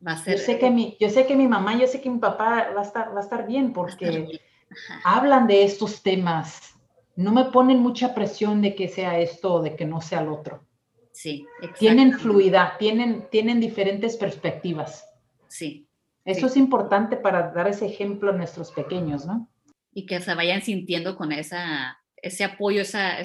yo, 0.00 0.36
sé 0.36 0.58
que 0.58 0.68
mi, 0.68 0.96
yo 0.98 1.08
sé 1.08 1.26
que 1.26 1.36
mi 1.36 1.46
mamá, 1.46 1.78
yo 1.78 1.86
sé 1.86 2.00
que 2.00 2.10
mi 2.10 2.18
papá 2.18 2.72
va 2.76 2.80
a 2.80 2.82
estar, 2.82 3.14
va 3.14 3.20
a 3.20 3.22
estar 3.22 3.46
bien 3.46 3.72
porque 3.72 4.40
hablan 5.04 5.46
de 5.46 5.62
estos 5.62 6.02
temas. 6.02 6.74
No 7.14 7.30
me 7.30 7.44
ponen 7.44 7.78
mucha 7.78 8.16
presión 8.16 8.62
de 8.62 8.74
que 8.74 8.88
sea 8.88 9.20
esto 9.20 9.54
o 9.54 9.62
de 9.62 9.76
que 9.76 9.84
no 9.84 10.00
sea 10.00 10.22
el 10.22 10.28
otro. 10.28 10.66
Sí, 11.12 11.46
Tienen 11.78 12.18
fluidez, 12.18 12.76
tienen, 12.80 13.28
tienen 13.30 13.60
diferentes 13.60 14.16
perspectivas. 14.16 15.08
Sí. 15.46 15.86
Eso 16.24 16.48
es 16.48 16.56
importante 16.56 17.16
para 17.16 17.52
dar 17.52 17.68
ese 17.68 17.86
ejemplo 17.86 18.30
a 18.30 18.36
nuestros 18.36 18.72
pequeños, 18.72 19.24
¿no? 19.24 19.48
Y 19.92 20.06
que 20.06 20.18
se 20.18 20.34
vayan 20.34 20.62
sintiendo 20.62 21.16
con 21.16 21.30
esa, 21.30 21.96
ese 22.16 22.42
apoyo, 22.42 22.80
esa, 22.80 23.20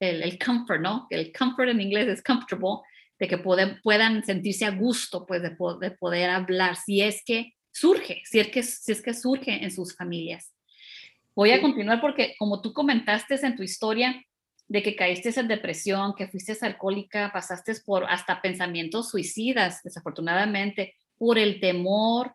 el, 0.00 0.38
comfort, 0.38 0.80
¿no? 0.80 1.06
El 1.10 1.32
comfort 1.32 1.68
en 1.68 1.80
inglés 1.80 2.08
es 2.08 2.22
comfortable, 2.22 2.80
de 3.18 3.28
que 3.28 3.38
puedan 3.38 4.24
sentirse 4.24 4.64
a 4.64 4.70
gusto, 4.70 5.24
pues, 5.26 5.42
de, 5.42 5.50
poder 5.50 6.30
hablar, 6.30 6.76
si 6.76 7.00
es 7.00 7.22
que 7.24 7.54
surge, 7.70 8.22
si 8.24 8.40
es 8.40 8.48
que, 8.48 8.62
si 8.62 8.92
es 8.92 9.02
que 9.02 9.14
surge 9.14 9.64
en 9.64 9.70
sus 9.70 9.96
familias. 9.96 10.52
Voy 11.34 11.50
a 11.50 11.60
continuar 11.60 12.00
porque, 12.00 12.34
como 12.38 12.60
tú 12.60 12.72
comentaste 12.72 13.34
en 13.34 13.56
tu 13.56 13.62
historia, 13.62 14.22
de 14.68 14.82
que 14.82 14.96
caíste 14.96 15.38
en 15.38 15.48
depresión, 15.48 16.14
que 16.14 16.28
fuiste 16.28 16.56
alcohólica, 16.62 17.30
pasaste 17.32 17.74
por 17.84 18.04
hasta 18.04 18.40
pensamientos 18.40 19.10
suicidas, 19.10 19.82
desafortunadamente, 19.82 20.94
por 21.18 21.38
el 21.38 21.60
temor, 21.60 22.34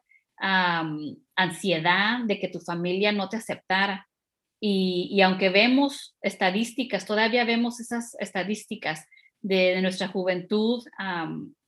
ansiedad 1.36 2.20
de 2.26 2.40
que 2.40 2.48
tu 2.48 2.60
familia 2.60 3.12
no 3.12 3.28
te 3.30 3.38
aceptara. 3.38 4.08
Y, 4.62 5.22
aunque 5.22 5.50
vemos 5.50 6.18
estadísticas, 6.22 7.06
todavía 7.06 7.46
vemos 7.46 7.80
esas 7.80 8.16
estadísticas 8.20 9.06
de, 9.42 9.82
nuestra 9.82 10.10
juventud 10.10 10.84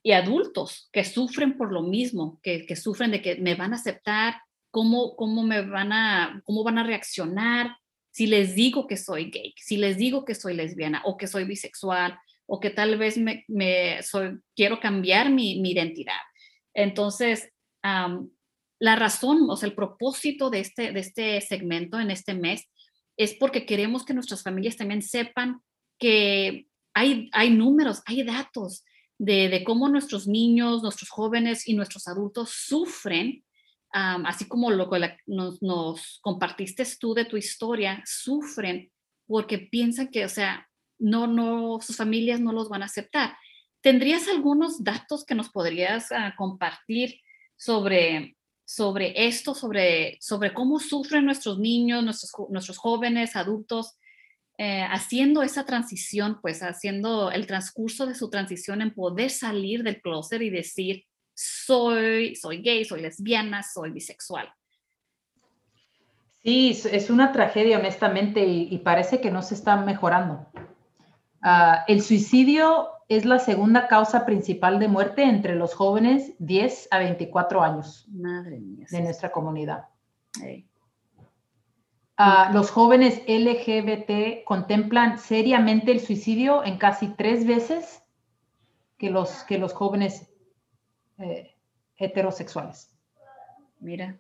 y 0.03 0.11
adultos 0.11 0.89
que 0.91 1.05
sufren 1.05 1.57
por 1.57 1.71
lo 1.71 1.83
mismo, 1.83 2.39
que, 2.43 2.65
que, 2.65 2.75
sufren 2.75 3.11
de 3.11 3.21
que 3.21 3.35
me 3.35 3.55
van 3.55 3.73
a 3.73 3.77
aceptar, 3.77 4.35
cómo, 4.71 5.15
cómo 5.15 5.43
me 5.43 5.61
van 5.61 5.91
a, 5.93 6.41
cómo 6.45 6.63
van 6.63 6.79
a 6.79 6.83
reaccionar 6.83 7.75
si 8.09 8.27
les 8.27 8.55
digo 8.55 8.87
que 8.87 8.97
soy 8.97 9.29
gay, 9.29 9.53
si 9.57 9.77
les 9.77 9.97
digo 9.97 10.25
que 10.25 10.35
soy 10.35 10.53
lesbiana 10.53 11.01
o 11.05 11.17
que 11.17 11.27
soy 11.27 11.45
bisexual 11.45 12.17
o 12.45 12.59
que 12.59 12.69
tal 12.69 12.97
vez 12.97 13.17
me, 13.17 13.45
me 13.47 14.01
soy, 14.03 14.39
quiero 14.55 14.79
cambiar 14.79 15.29
mi, 15.29 15.61
mi 15.61 15.71
identidad. 15.71 16.19
Entonces, 16.73 17.49
la 17.83 18.95
razón, 18.95 19.49
o 19.49 19.55
sea, 19.55 19.69
el 19.69 19.75
propósito 19.75 20.49
de 20.49 20.59
este, 20.59 20.91
de 20.91 20.99
este 20.99 21.41
segmento 21.41 21.99
en 21.99 22.11
este 22.11 22.33
mes 22.33 22.67
es 23.23 23.33
porque 23.35 23.65
queremos 23.65 24.03
que 24.03 24.13
nuestras 24.13 24.43
familias 24.43 24.77
también 24.77 25.01
sepan 25.01 25.61
que 25.99 26.67
hay, 26.93 27.29
hay 27.31 27.51
números, 27.51 28.01
hay 28.05 28.23
datos 28.23 28.83
de, 29.17 29.63
cómo 29.63 29.87
nuestros 29.87 30.27
niños, 30.27 30.81
nuestros 30.81 31.09
jóvenes 31.09 31.67
y 31.67 31.75
nuestros 31.75 32.07
adultos 32.07 32.49
sufren, 32.49 33.43
así 33.91 34.45
como 34.47 34.71
lo 34.71 34.89
que 34.89 35.15
nos, 35.27 35.61
nos 35.61 36.19
compartiste 36.21 36.83
tú 36.99 37.13
de 37.13 37.25
tu 37.25 37.37
historia, 37.37 38.01
sufren 38.05 38.91
porque 39.27 39.59
piensan 39.59 40.07
que, 40.07 40.25
o 40.25 40.29
sea, 40.29 40.67
no, 40.97 41.27
no, 41.27 41.79
sus 41.81 41.97
familias 41.97 42.39
no 42.39 42.51
los 42.51 42.69
van 42.69 42.81
a 42.81 42.85
aceptar. 42.85 43.35
¿Tendrías 43.81 44.27
algunos 44.27 44.83
datos 44.83 45.25
que 45.25 45.35
nos 45.35 45.49
podrías 45.49 46.11
ah, 46.11 46.33
compartir 46.37 47.21
sobre, 47.55 48.35
sobre 48.73 49.27
esto, 49.27 49.53
sobre, 49.53 50.17
sobre 50.21 50.53
cómo 50.53 50.79
sufren 50.79 51.25
nuestros 51.25 51.59
niños, 51.59 52.05
nuestros, 52.05 52.31
nuestros 52.49 52.77
jóvenes, 52.77 53.35
adultos, 53.35 53.97
eh, 54.57 54.83
haciendo 54.89 55.43
esa 55.43 55.65
transición, 55.65 56.39
pues 56.41 56.61
haciendo 56.61 57.31
el 57.31 57.47
transcurso 57.47 58.05
de 58.05 58.15
su 58.15 58.29
transición 58.29 58.81
en 58.81 58.93
poder 58.93 59.29
salir 59.29 59.83
del 59.83 60.01
closet 60.01 60.41
y 60.41 60.49
decir, 60.49 61.03
soy, 61.33 62.33
soy 62.37 62.61
gay, 62.61 62.85
soy 62.85 63.01
lesbiana, 63.01 63.61
soy 63.61 63.91
bisexual? 63.91 64.49
Sí, 66.41 66.79
es 66.89 67.09
una 67.09 67.33
tragedia, 67.33 67.77
honestamente, 67.77 68.45
y, 68.45 68.77
parece 68.77 69.19
que 69.19 69.31
no 69.31 69.41
se 69.41 69.55
está 69.55 69.75
mejorando. 69.75 70.47
Ah, 71.41 71.85
el 71.87 72.01
suicidio 72.01 72.89
es 73.09 73.25
la 73.25 73.39
segunda 73.39 73.87
causa 73.87 74.25
principal 74.25 74.79
de 74.79 74.87
muerte 74.87 75.23
entre 75.23 75.55
los 75.55 75.73
jóvenes 75.73 76.33
10 76.39 76.89
a 76.91 76.99
24 76.99 77.63
años 77.63 78.05
de 78.07 79.01
nuestra 79.01 79.31
comunidad. 79.31 79.85
Ah, 82.15 82.51
los 82.53 82.69
jóvenes 82.69 83.23
LGBT 83.27 84.43
contemplan 84.45 85.17
seriamente 85.17 85.91
el 85.91 85.99
suicidio 85.99 86.63
en 86.63 86.77
casi 86.77 87.07
tres 87.07 87.47
veces 87.47 88.03
que 88.97 89.09
los, 89.09 89.43
que 89.43 89.57
los 89.57 89.73
jóvenes 89.73 90.31
eh, 91.17 91.55
heterosexuales. 91.97 92.95
Mira, 93.79 94.19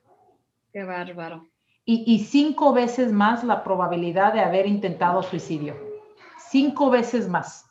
qué 0.73 0.83
bárbaro. 0.83 1.47
y 1.85 2.19
cinco 2.19 2.73
veces 2.73 3.11
más 3.11 3.43
la 3.43 3.63
probabilidad 3.63 4.33
de 4.33 4.39
haber 4.39 4.65
intentado 4.65 5.21
suicidio 5.21 5.90
cinco 6.51 6.89
veces 6.89 7.27
más. 7.27 7.65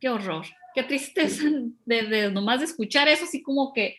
Qué 0.00 0.08
horror, 0.08 0.44
qué 0.74 0.82
tristeza 0.82 1.44
de, 1.84 2.30
nomás 2.30 2.58
de 2.58 2.66
escuchar 2.66 3.08
eso, 3.08 3.24
así 3.24 3.42
como 3.42 3.72
que 3.72 3.96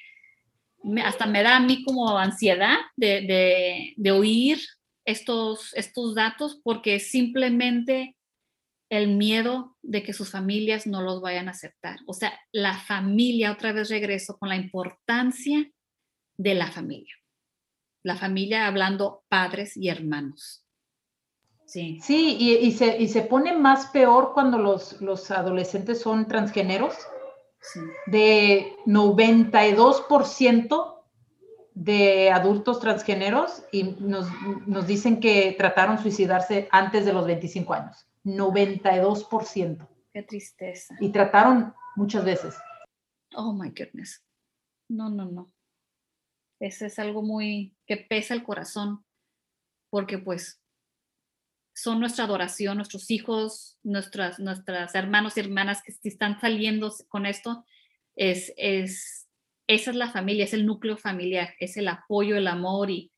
hasta 1.03 1.25
me 1.25 1.43
da 1.43 1.55
a 1.55 1.59
mí 1.61 1.83
como 1.83 2.17
ansiedad 2.17 2.77
de, 2.97 3.95
oír 4.11 4.59
estos, 5.05 5.73
estos 5.75 6.13
datos 6.13 6.59
porque 6.61 6.99
simplemente 6.99 8.17
el 8.89 9.15
miedo 9.15 9.77
de 9.81 10.03
que 10.03 10.13
sus 10.13 10.29
familias 10.29 10.85
no 10.85 11.01
los 11.01 11.21
vayan 11.21 11.47
a 11.47 11.51
aceptar. 11.51 11.99
O 12.05 12.13
sea, 12.13 12.37
la 12.51 12.77
familia, 12.77 13.51
otra 13.51 13.71
vez 13.71 13.89
regreso 13.89 14.37
con 14.37 14.49
la 14.49 14.55
importancia 14.55 15.71
de 16.37 16.53
la 16.53 16.67
familia. 16.67 17.15
La 18.03 18.17
familia 18.17 18.67
hablando 18.67 19.23
padres 19.29 19.77
y 19.77 19.87
hermanos. 19.87 20.62
Sí, 21.65 21.99
sí 22.01 22.37
y, 22.39 22.71
se, 22.71 22.97
y, 22.97 23.07
se, 23.07 23.21
pone 23.21 23.57
más 23.57 23.87
peor 23.87 24.33
cuando 24.33 24.57
los, 24.57 25.01
los 25.01 25.31
adolescentes 25.31 26.01
son 26.01 26.27
transgéneros. 26.27 26.95
De 28.07 28.75
92% 28.85 31.01
de 31.73 32.29
adultos 32.29 32.81
transgéneros 32.81 33.63
y 33.71 33.83
nos, 33.99 34.27
nos, 34.67 34.85
dicen 34.85 35.21
que 35.21 35.55
trataron 35.57 35.97
suicidarse 35.97 36.67
antes 36.71 37.05
de 37.05 37.13
los 37.13 37.25
25 37.25 37.73
años. 37.73 38.05
92%. 38.25 39.87
Qué 40.13 40.23
tristeza. 40.23 40.95
Y 40.99 41.09
trataron 41.09 41.73
muchas 41.95 42.25
veces. 42.25 42.55
Oh 43.35 43.53
my 43.53 43.69
goodness. 43.69 44.23
No, 44.89 45.09
no, 45.09 45.25
no. 45.25 45.51
Ese 46.59 46.85
es 46.85 46.99
algo 46.99 47.23
muy 47.23 47.75
que 47.87 47.97
pesa 47.97 48.33
el 48.33 48.43
corazón 48.43 49.03
porque 49.89 50.17
pues 50.17 50.62
son 51.73 51.99
nuestra 51.99 52.25
adoración, 52.25 52.77
nuestros 52.77 53.09
hijos, 53.09 53.79
nuestras, 53.83 54.39
nuestras 54.39 54.93
hermanos 54.95 55.37
y 55.37 55.41
hermanas 55.41 55.81
que 55.83 55.93
están 56.07 56.39
saliendo 56.39 56.93
con 57.09 57.25
esto, 57.25 57.65
es, 58.15 58.53
es, 58.57 59.27
esa 59.67 59.91
es 59.91 59.97
la 59.97 60.11
familia, 60.11 60.45
es 60.45 60.53
el 60.53 60.65
núcleo 60.65 60.97
familiar, 60.97 61.55
es 61.59 61.77
el 61.77 61.87
apoyo, 61.87 62.35
el 62.35 62.47
amor 62.47 62.91
y 62.91 63.11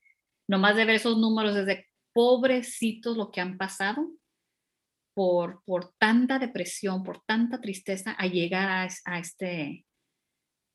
nomás 0.48 0.76
de 0.76 0.86
ver 0.86 0.96
esos 0.96 1.18
números 1.18 1.56
desde 1.56 1.88
pobrecitos 2.13 3.18
lo 3.18 3.30
que 3.30 3.41
han 3.41 3.58
pasado 3.58 4.10
por, 5.13 5.63
por 5.65 5.94
tanta 5.98 6.39
depresión, 6.39 7.04
por 7.04 7.24
tanta 7.26 7.60
tristeza 7.60 8.12
a 8.12 8.28
llegar 8.28 8.89
a, 9.06 9.20
este 9.20 9.86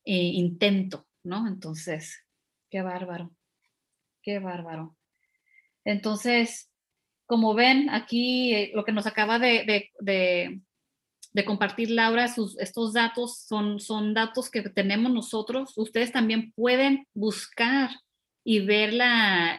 eh, 0.05 0.13
intento, 0.35 1.07
¿no? 1.23 1.47
Entonces, 1.47 2.27
qué 2.71 2.83
bárbaro, 2.83 3.35
qué 4.23 4.39
bárbaro. 4.39 4.97
Entonces, 5.85 6.70
como 7.31 7.55
ven 7.55 7.91
aquí, 7.91 8.53
eh, 8.53 8.73
lo 8.75 8.85
que 8.85 8.91
nos 8.91 9.07
acaba 9.07 9.39
de, 9.39 9.93
compartir 11.47 11.93
Laura, 11.93 12.25
estos 12.25 12.93
datos 12.93 13.45
son, 13.47 13.79
son 13.79 14.15
datos 14.15 14.51
que 14.51 14.63
tenemos 14.63 15.13
nosotros. 15.13 15.75
Ustedes 15.77 16.11
también 16.11 16.51
pueden 16.57 17.07
buscar 17.15 17.91
y 18.43 18.59
ver 18.67 18.95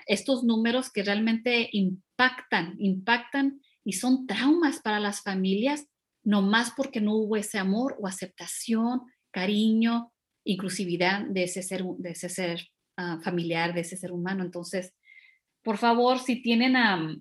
estos 0.06 0.44
números 0.44 0.92
que 0.92 1.02
realmente 1.02 1.70
impactan, 1.72 2.76
impactan 2.78 3.62
y 3.86 3.94
son 3.94 4.28
traumas 4.28 4.82
para 4.82 5.00
las 5.00 5.22
familias, 5.22 5.88
no 6.26 6.42
más 6.42 6.74
porque 6.76 7.00
no 7.00 7.16
hubo 7.16 7.38
ese 7.38 7.58
amor 7.58 7.96
o 8.02 8.06
aceptación, 8.06 9.04
cariño, 9.32 10.12
inclusividad 10.44 11.22
de 11.22 11.44
ese 11.44 11.64
ser, 11.64 11.86
de 12.00 12.10
ese 12.10 12.28
ser 12.28 12.68
ah, 12.98 13.22
familiar, 13.24 13.74
de 13.74 13.80
ese 13.80 13.96
ser 13.96 14.12
humano. 14.12 14.44
Entonces, 14.44 14.94
por 15.64 15.78
favor, 15.78 16.20
si 16.20 16.42
tienen 16.42 16.76
a... 16.76 17.16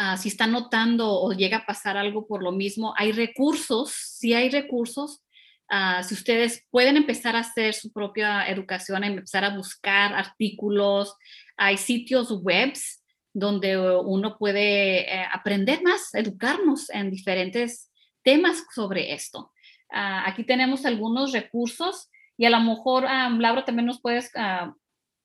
Ah, 0.00 0.16
si 0.16 0.28
están 0.28 0.52
notando 0.52 1.10
o 1.10 1.32
llega 1.32 1.56
a 1.56 1.66
pasar 1.66 1.96
algo 1.96 2.28
por 2.28 2.40
lo 2.40 2.52
mismo, 2.52 2.94
hay 2.96 3.10
recursos, 3.10 3.90
si 3.90 4.32
hay 4.32 4.48
recursos, 4.48 5.24
ah, 5.68 6.04
si 6.04 6.14
ustedes 6.14 6.64
pueden 6.70 6.96
empezar 6.96 7.34
a 7.34 7.40
hacer 7.40 7.74
su 7.74 7.92
propia 7.92 8.46
educación, 8.46 9.02
empezar 9.02 9.44
a 9.44 9.56
buscar 9.56 10.14
artículos, 10.14 11.16
hay 11.56 11.78
sitios 11.78 12.30
webs 12.30 13.02
donde 13.34 13.76
uno 13.76 14.38
puede 14.38 15.00
eh, 15.12 15.26
aprender 15.32 15.82
más, 15.82 16.14
educarnos 16.14 16.90
en 16.90 17.10
diferentes 17.10 17.90
temas 18.22 18.62
sobre 18.72 19.12
esto. 19.12 19.50
Ah, 19.90 20.22
aquí 20.28 20.44
tenemos 20.44 20.86
algunos 20.86 21.32
recursos 21.32 22.08
y 22.36 22.44
a 22.44 22.50
lo 22.50 22.60
mejor, 22.60 23.02
Laura, 23.02 23.64
también 23.64 23.86
nos 23.86 24.00
puedes 24.00 24.30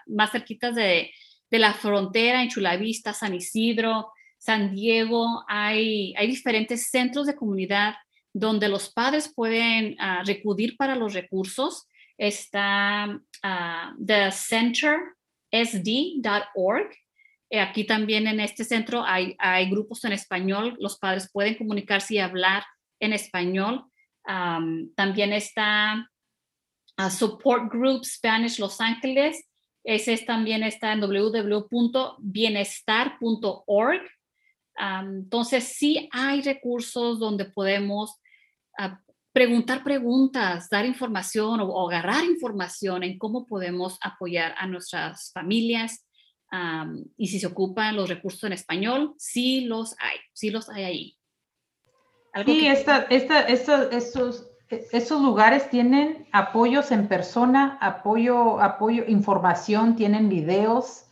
más 0.06 0.32
cerquitas 0.32 0.74
de, 0.74 1.10
de, 1.50 1.58
la 1.58 1.72
frontera, 1.72 2.42
en 2.42 2.48
Chulavista, 2.48 3.12
San 3.12 3.34
Isidro, 3.34 4.10
San 4.38 4.74
Diego. 4.74 5.44
Hay, 5.48 6.14
hay 6.16 6.26
diferentes 6.26 6.90
centros 6.90 7.26
de 7.26 7.36
comunidad 7.36 7.94
donde 8.34 8.68
los 8.68 8.92
padres 8.92 9.32
pueden 9.34 9.94
uh, 9.94 10.22
recudir 10.26 10.76
para 10.76 10.94
los 10.96 11.14
recursos. 11.14 11.88
Está 12.18 13.18
uh, 13.44 14.04
thecentersd.org. 14.04 16.90
Eh, 17.50 17.60
aquí 17.60 17.84
también 17.84 18.26
en 18.26 18.40
este 18.40 18.64
centro 18.64 19.04
hay, 19.06 19.36
grupos 19.70 20.04
en 20.04 20.12
español. 20.12 20.76
Los 20.80 20.98
padres 20.98 21.30
pueden 21.32 21.54
comunicarse 21.54 22.14
y 22.14 22.18
hablar 22.18 22.64
en 22.98 23.12
español. 23.12 23.84
También 24.24 25.32
está 25.32 26.10
uh, 26.98 27.10
Support 27.10 27.72
Group 27.72 28.04
Spanish 28.04 28.58
Los 28.58 28.80
Ángeles. 28.80 29.46
Ese 29.84 30.14
es, 30.14 30.26
también 30.26 30.64
está 30.64 30.92
en 30.92 31.02
www.bienestar.org. 31.02 34.02
entonces, 34.76 35.76
sí 35.76 36.08
hay 36.10 36.40
recursos 36.40 37.20
donde 37.20 37.44
podemos 37.44 38.18
ah, 38.78 39.00
preguntar 39.32 39.82
preguntas, 39.82 40.68
dar 40.70 40.86
información 40.86 41.60
o, 41.60 41.88
agarrar 41.88 42.24
información 42.24 43.02
en 43.02 43.18
cómo 43.18 43.46
podemos 43.46 43.98
apoyar 44.00 44.54
a 44.58 44.66
nuestras 44.66 45.32
familias. 45.32 46.06
y 47.16 47.26
si 47.26 47.40
se 47.40 47.48
ocupan 47.48 47.96
los 47.96 48.08
recursos 48.08 48.44
en 48.44 48.52
español, 48.52 49.14
sí 49.18 49.62
los 49.62 49.96
hay, 49.98 50.18
sí 50.32 50.50
los 50.50 50.68
hay 50.68 50.84
ahí. 50.84 51.16
sí, 52.44 52.68
esta, 52.68 52.98
esta, 53.10 53.40
estos, 53.48 54.46
estos 54.68 55.20
lugares 55.20 55.68
tienen 55.68 56.28
apoyos 56.32 56.92
en 56.92 57.08
persona, 57.08 57.76
apoyo, 57.80 58.60
apoyo, 58.60 59.04
información, 59.08 59.96
tienen 59.96 60.28
videos, 60.28 61.06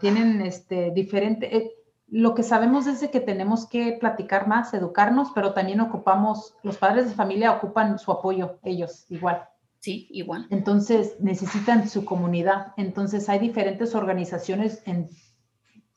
tienen 0.00 0.40
este, 0.42 0.90
diferente, 0.90 1.56
eh, 1.56 1.72
lo 2.12 2.34
que 2.34 2.42
sabemos 2.42 2.86
es 2.86 3.08
que 3.08 3.20
tenemos 3.20 3.66
que 3.66 3.96
platicar 3.98 4.46
más, 4.46 4.74
educarnos, 4.74 5.30
pero 5.34 5.54
también 5.54 5.80
ocupamos, 5.80 6.54
los 6.62 6.76
padres 6.76 7.08
de 7.08 7.14
familia 7.14 7.52
ocupan 7.52 7.98
su 7.98 8.12
apoyo, 8.12 8.58
ellos 8.64 9.06
igual. 9.08 9.48
Sí, 9.78 10.08
igual. 10.10 10.46
Entonces 10.50 11.16
necesitan 11.20 11.88
su 11.88 12.04
comunidad. 12.04 12.74
Entonces 12.76 13.30
hay 13.30 13.38
diferentes 13.38 13.94
organizaciones 13.94 14.82
en 14.84 15.08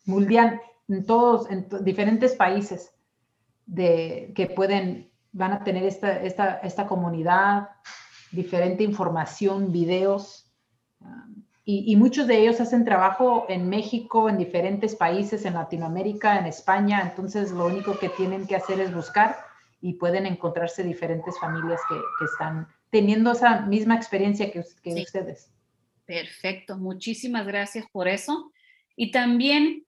mundial, 0.05 0.61
en 0.87 1.05
todos, 1.05 1.51
en 1.51 1.67
diferentes 1.81 2.33
países 2.33 2.93
de, 3.65 4.31
que 4.37 4.47
pueden, 4.47 5.11
van 5.33 5.51
a 5.51 5.65
tener 5.65 5.83
esta, 5.83 6.21
esta, 6.21 6.59
esta 6.59 6.87
comunidad, 6.87 7.71
diferente 8.31 8.85
información, 8.85 9.73
videos. 9.73 10.44
Y, 11.67 11.95
muchos 11.95 12.27
de 12.27 12.39
ellos 12.39 12.61
hacen 12.61 12.85
trabajo 12.85 13.47
en 13.49 13.67
México, 13.69 14.29
en 14.29 14.37
diferentes 14.37 14.95
países, 14.95 15.45
en 15.45 15.55
Latinoamérica, 15.55 16.37
en 16.37 16.45
España. 16.45 17.01
Entonces, 17.01 17.49
lo 17.49 17.65
único 17.65 17.97
que 17.97 18.09
tienen 18.09 18.45
que 18.45 18.55
hacer 18.55 18.79
es 18.79 18.93
buscar 18.93 19.35
y 19.81 19.93
pueden 19.93 20.27
encontrarse 20.27 20.83
diferentes 20.83 21.39
familias 21.39 21.81
que, 21.89 21.95
están 22.23 22.67
teniendo 22.91 23.31
esa 23.31 23.61
misma 23.61 23.95
experiencia 23.95 24.51
que, 24.51 24.59
ustedes. 24.59 25.51
Perfecto, 26.05 26.77
muchísimas 26.77 27.47
gracias 27.47 27.85
por 27.91 28.07
eso. 28.07 28.51
Y 28.95 29.09
también, 29.09 29.87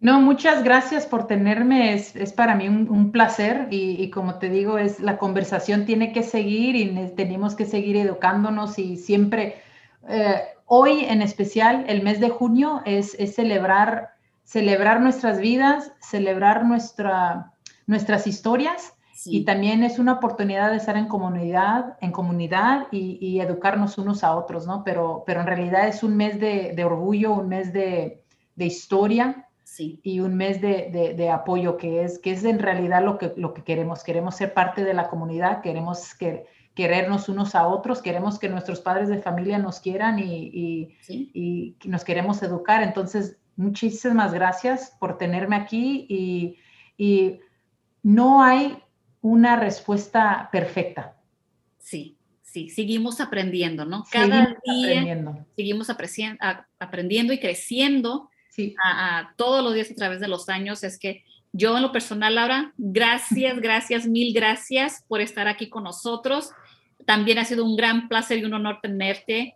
No, 0.01 0.19
muchas 0.19 0.63
gracias 0.63 1.05
por 1.05 1.27
tenerme. 1.27 1.93
Es, 1.93 2.33
para 2.33 2.55
mí 2.55 2.67
un, 2.67 3.11
placer 3.13 3.67
y, 3.71 3.95
y, 4.03 4.09
como 4.09 4.39
te 4.39 4.49
digo, 4.49 4.77
es 4.77 4.99
la 4.99 5.17
conversación 5.17 5.85
tiene 5.85 6.11
que 6.11 6.23
seguir 6.23 6.75
y 6.75 6.93
tenemos 7.15 7.55
que 7.55 7.65
seguir 7.65 7.95
educándonos 7.95 8.77
y 8.77 8.97
siempre 8.97 9.63
eh, 10.07 10.41
hoy 10.65 11.05
en 11.05 11.21
especial, 11.21 11.85
el 11.87 12.03
mes 12.03 12.19
de 12.19 12.29
junio, 12.29 12.81
es, 12.85 13.17
celebrar, 13.33 14.11
celebrar 14.43 15.01
nuestras 15.01 15.39
vidas, 15.39 15.91
celebrar 15.99 16.65
nuestra, 16.65 17.53
nuestras 17.87 18.27
historias 18.27 18.93
y 19.25 19.45
también 19.45 19.83
es 19.83 19.99
una 19.99 20.13
oportunidad 20.13 20.71
de 20.71 20.77
estar 20.77 20.97
en 20.97 21.07
comunidad, 21.07 21.97
en 22.01 22.11
comunidad 22.11 22.87
y, 22.91 23.39
educarnos 23.39 23.97
unos 23.97 24.23
a 24.23 24.35
otros, 24.35 24.67
¿no? 24.67 24.83
Pero, 24.83 25.23
pero 25.25 25.41
en 25.41 25.47
realidad 25.47 25.87
es 25.87 26.03
un 26.03 26.17
mes 26.17 26.39
de, 26.39 26.83
orgullo, 26.83 27.33
un 27.33 27.47
mes 27.47 27.71
de, 27.71 28.23
historia. 28.57 29.47
y 29.77 30.19
un 30.19 30.35
mes 30.35 30.59
de, 30.61 31.29
apoyo, 31.31 31.77
que 31.77 32.03
es, 32.03 32.19
que 32.19 32.31
es 32.31 32.43
en 32.43 32.59
realidad 32.59 33.03
lo 33.03 33.17
que, 33.17 33.33
lo 33.37 33.53
que 33.53 33.63
queremos. 33.63 34.03
Queremos 34.03 34.35
ser 34.35 34.53
parte 34.53 34.83
de 34.83 34.93
la 34.93 35.07
comunidad, 35.07 35.61
queremos 35.61 36.15
que, 36.15 36.45
querernos 36.75 37.29
unos 37.29 37.55
a 37.55 37.67
otros, 37.67 38.01
queremos 38.01 38.39
que 38.39 38.49
nuestros 38.49 38.79
padres 38.79 39.07
de 39.09 39.21
familia 39.21 39.59
nos 39.59 39.79
quieran 39.79 40.19
y, 40.19 40.97
y, 41.07 41.75
nos 41.85 42.03
queremos 42.03 42.41
educar. 42.41 42.81
Entonces, 42.81 43.37
muchísimas 43.55 44.33
gracias 44.33 44.95
por 44.99 45.17
tenerme 45.17 45.55
aquí 45.55 46.05
y, 46.09 47.39
no 48.05 48.43
hay 48.43 48.77
una 49.21 49.55
respuesta 49.55 50.49
perfecta. 50.51 51.15
Sí, 51.77 52.17
sí, 52.41 52.69
seguimos 52.69 53.21
aprendiendo, 53.21 53.85
¿no? 53.85 54.03
Cada 54.11 54.57
día 54.65 54.99
aprendiendo. 54.99 55.45
seguimos 55.55 55.89
aprendiendo 55.89 57.31
y 57.31 57.39
creciendo 57.39 58.29
a, 58.83 59.33
todos 59.37 59.63
los 59.63 59.73
días 59.73 59.91
a 59.91 59.95
través 59.95 60.19
de 60.19 60.27
los 60.27 60.49
años. 60.49 60.83
Es 60.83 60.99
que 60.99 61.23
yo 61.51 61.75
en 61.77 61.83
lo 61.83 61.91
personal, 61.91 62.35
Laura, 62.35 62.73
gracias, 62.77 63.59
gracias, 63.61 64.05
mil 64.05 64.33
gracias 64.33 65.03
por 65.07 65.21
estar 65.21 65.47
aquí 65.47 65.69
con 65.69 65.83
nosotros. 65.83 66.51
También 67.05 67.37
ha 67.39 67.45
sido 67.45 67.65
un 67.65 67.75
gran 67.75 68.07
placer 68.07 68.39
y 68.39 68.45
un 68.45 68.53
honor 68.53 68.79
tenerte, 68.81 69.55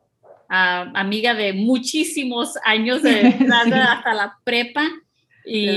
amiga 0.50 1.34
de 1.34 1.54
muchísimos 1.54 2.54
años 2.64 3.04
de 3.04 3.22
hasta 3.52 4.14
la 4.14 4.38
prepa. 4.44 4.88
Y 5.50 5.68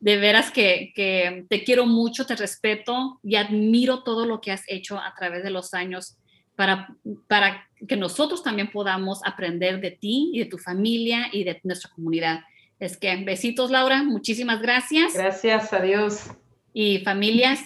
de, 0.00 0.16
veras 0.18 0.50
que, 0.50 0.92
que, 0.94 1.46
te 1.48 1.64
quiero 1.64 1.86
mucho, 1.86 2.26
te 2.26 2.36
respeto 2.36 3.18
y 3.22 3.36
admiro 3.36 4.02
todo 4.02 4.26
lo 4.26 4.42
que 4.42 4.52
has 4.52 4.64
hecho 4.66 4.98
a 4.98 5.14
través 5.16 5.42
de 5.42 5.50
los 5.50 5.72
años 5.72 6.18
para, 6.56 6.94
para 7.26 7.66
que 7.88 7.96
nosotros 7.96 8.42
también 8.42 8.70
podamos 8.70 9.20
aprender 9.24 9.80
de 9.80 9.92
ti 9.92 10.30
y 10.34 10.40
de 10.40 10.44
tu 10.44 10.58
familia 10.58 11.28
y 11.32 11.44
de 11.44 11.58
nuestra 11.64 11.90
comunidad. 11.90 12.40
Es 12.78 12.96
que 12.96 13.16
besitos, 13.24 13.70
Laura, 13.70 14.02
muchísimas 14.02 14.60
gracias. 14.60 15.14
Gracias, 15.14 15.72
adiós. 15.72 16.30
Y 16.74 16.98
familias, 16.98 17.60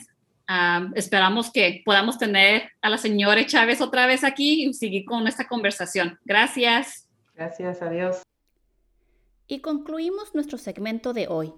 esperamos 0.95 1.51
que 1.51 1.83
podamos 1.85 2.19
tener 2.19 2.71
a 2.83 2.89
la 2.89 2.99
señora 2.99 3.45
Chávez 3.47 3.81
otra 3.81 4.07
vez 4.07 4.25
aquí 4.25 4.65
y 4.65 4.75
seguir 4.75 5.05
con 5.05 5.27
esta 5.27 5.47
conversación. 5.47 6.19
Gracias. 6.25 7.09
Gracias, 7.35 7.83
adiós. 7.83 8.23
Y 9.49 9.61
concluimos 9.61 10.35
nuestro 10.35 10.59
segmento 10.59 11.13
de 11.13 11.29
hoy. 11.29 11.53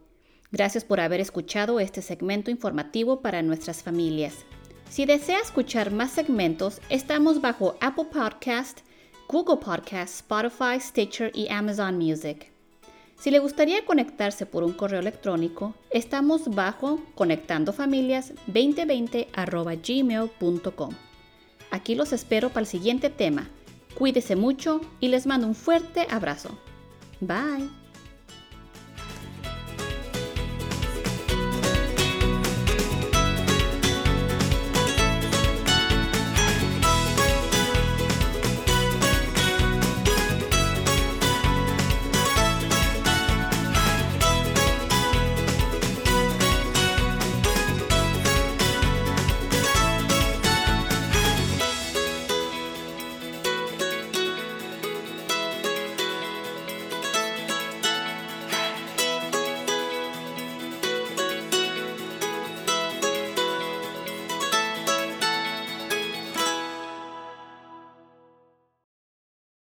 Gracias 0.50 0.84
por 0.84 1.00
haber 1.00 1.20
escuchado 1.20 1.78
este 1.80 2.02
segmento 2.02 2.50
informativo 2.50 3.20
para 3.20 3.42
nuestras 3.42 3.82
familias. 3.82 4.44
Si 4.88 5.04
desea 5.04 5.40
escuchar 5.40 5.90
más 5.90 6.10
segmentos, 6.10 6.80
estamos 6.88 7.42
bajo 7.42 7.76
Apple 7.80 8.06
Podcast, 8.06 8.80
Google 9.28 9.58
Podcast, 9.58 10.14
Spotify, 10.14 10.80
Stitcher 10.80 11.30
y 11.34 11.48
Amazon 11.50 11.98
Music. 11.98 12.57
Si 13.18 13.30
le 13.32 13.40
gustaría 13.40 13.84
conectarse 13.84 14.46
por 14.46 14.62
un 14.62 14.72
correo 14.72 15.00
electrónico, 15.00 15.74
estamos 15.90 16.54
bajo 16.54 17.00
conectandofamilias2020 17.16 19.26
Aquí 21.70 21.94
los 21.96 22.12
espero 22.12 22.50
para 22.50 22.60
el 22.60 22.66
siguiente 22.66 23.10
tema. 23.10 23.48
Cuídese 23.96 24.36
mucho 24.36 24.80
y 25.00 25.08
les 25.08 25.26
mando 25.26 25.48
un 25.48 25.56
fuerte 25.56 26.06
abrazo. 26.08 26.56
Bye. 27.20 27.68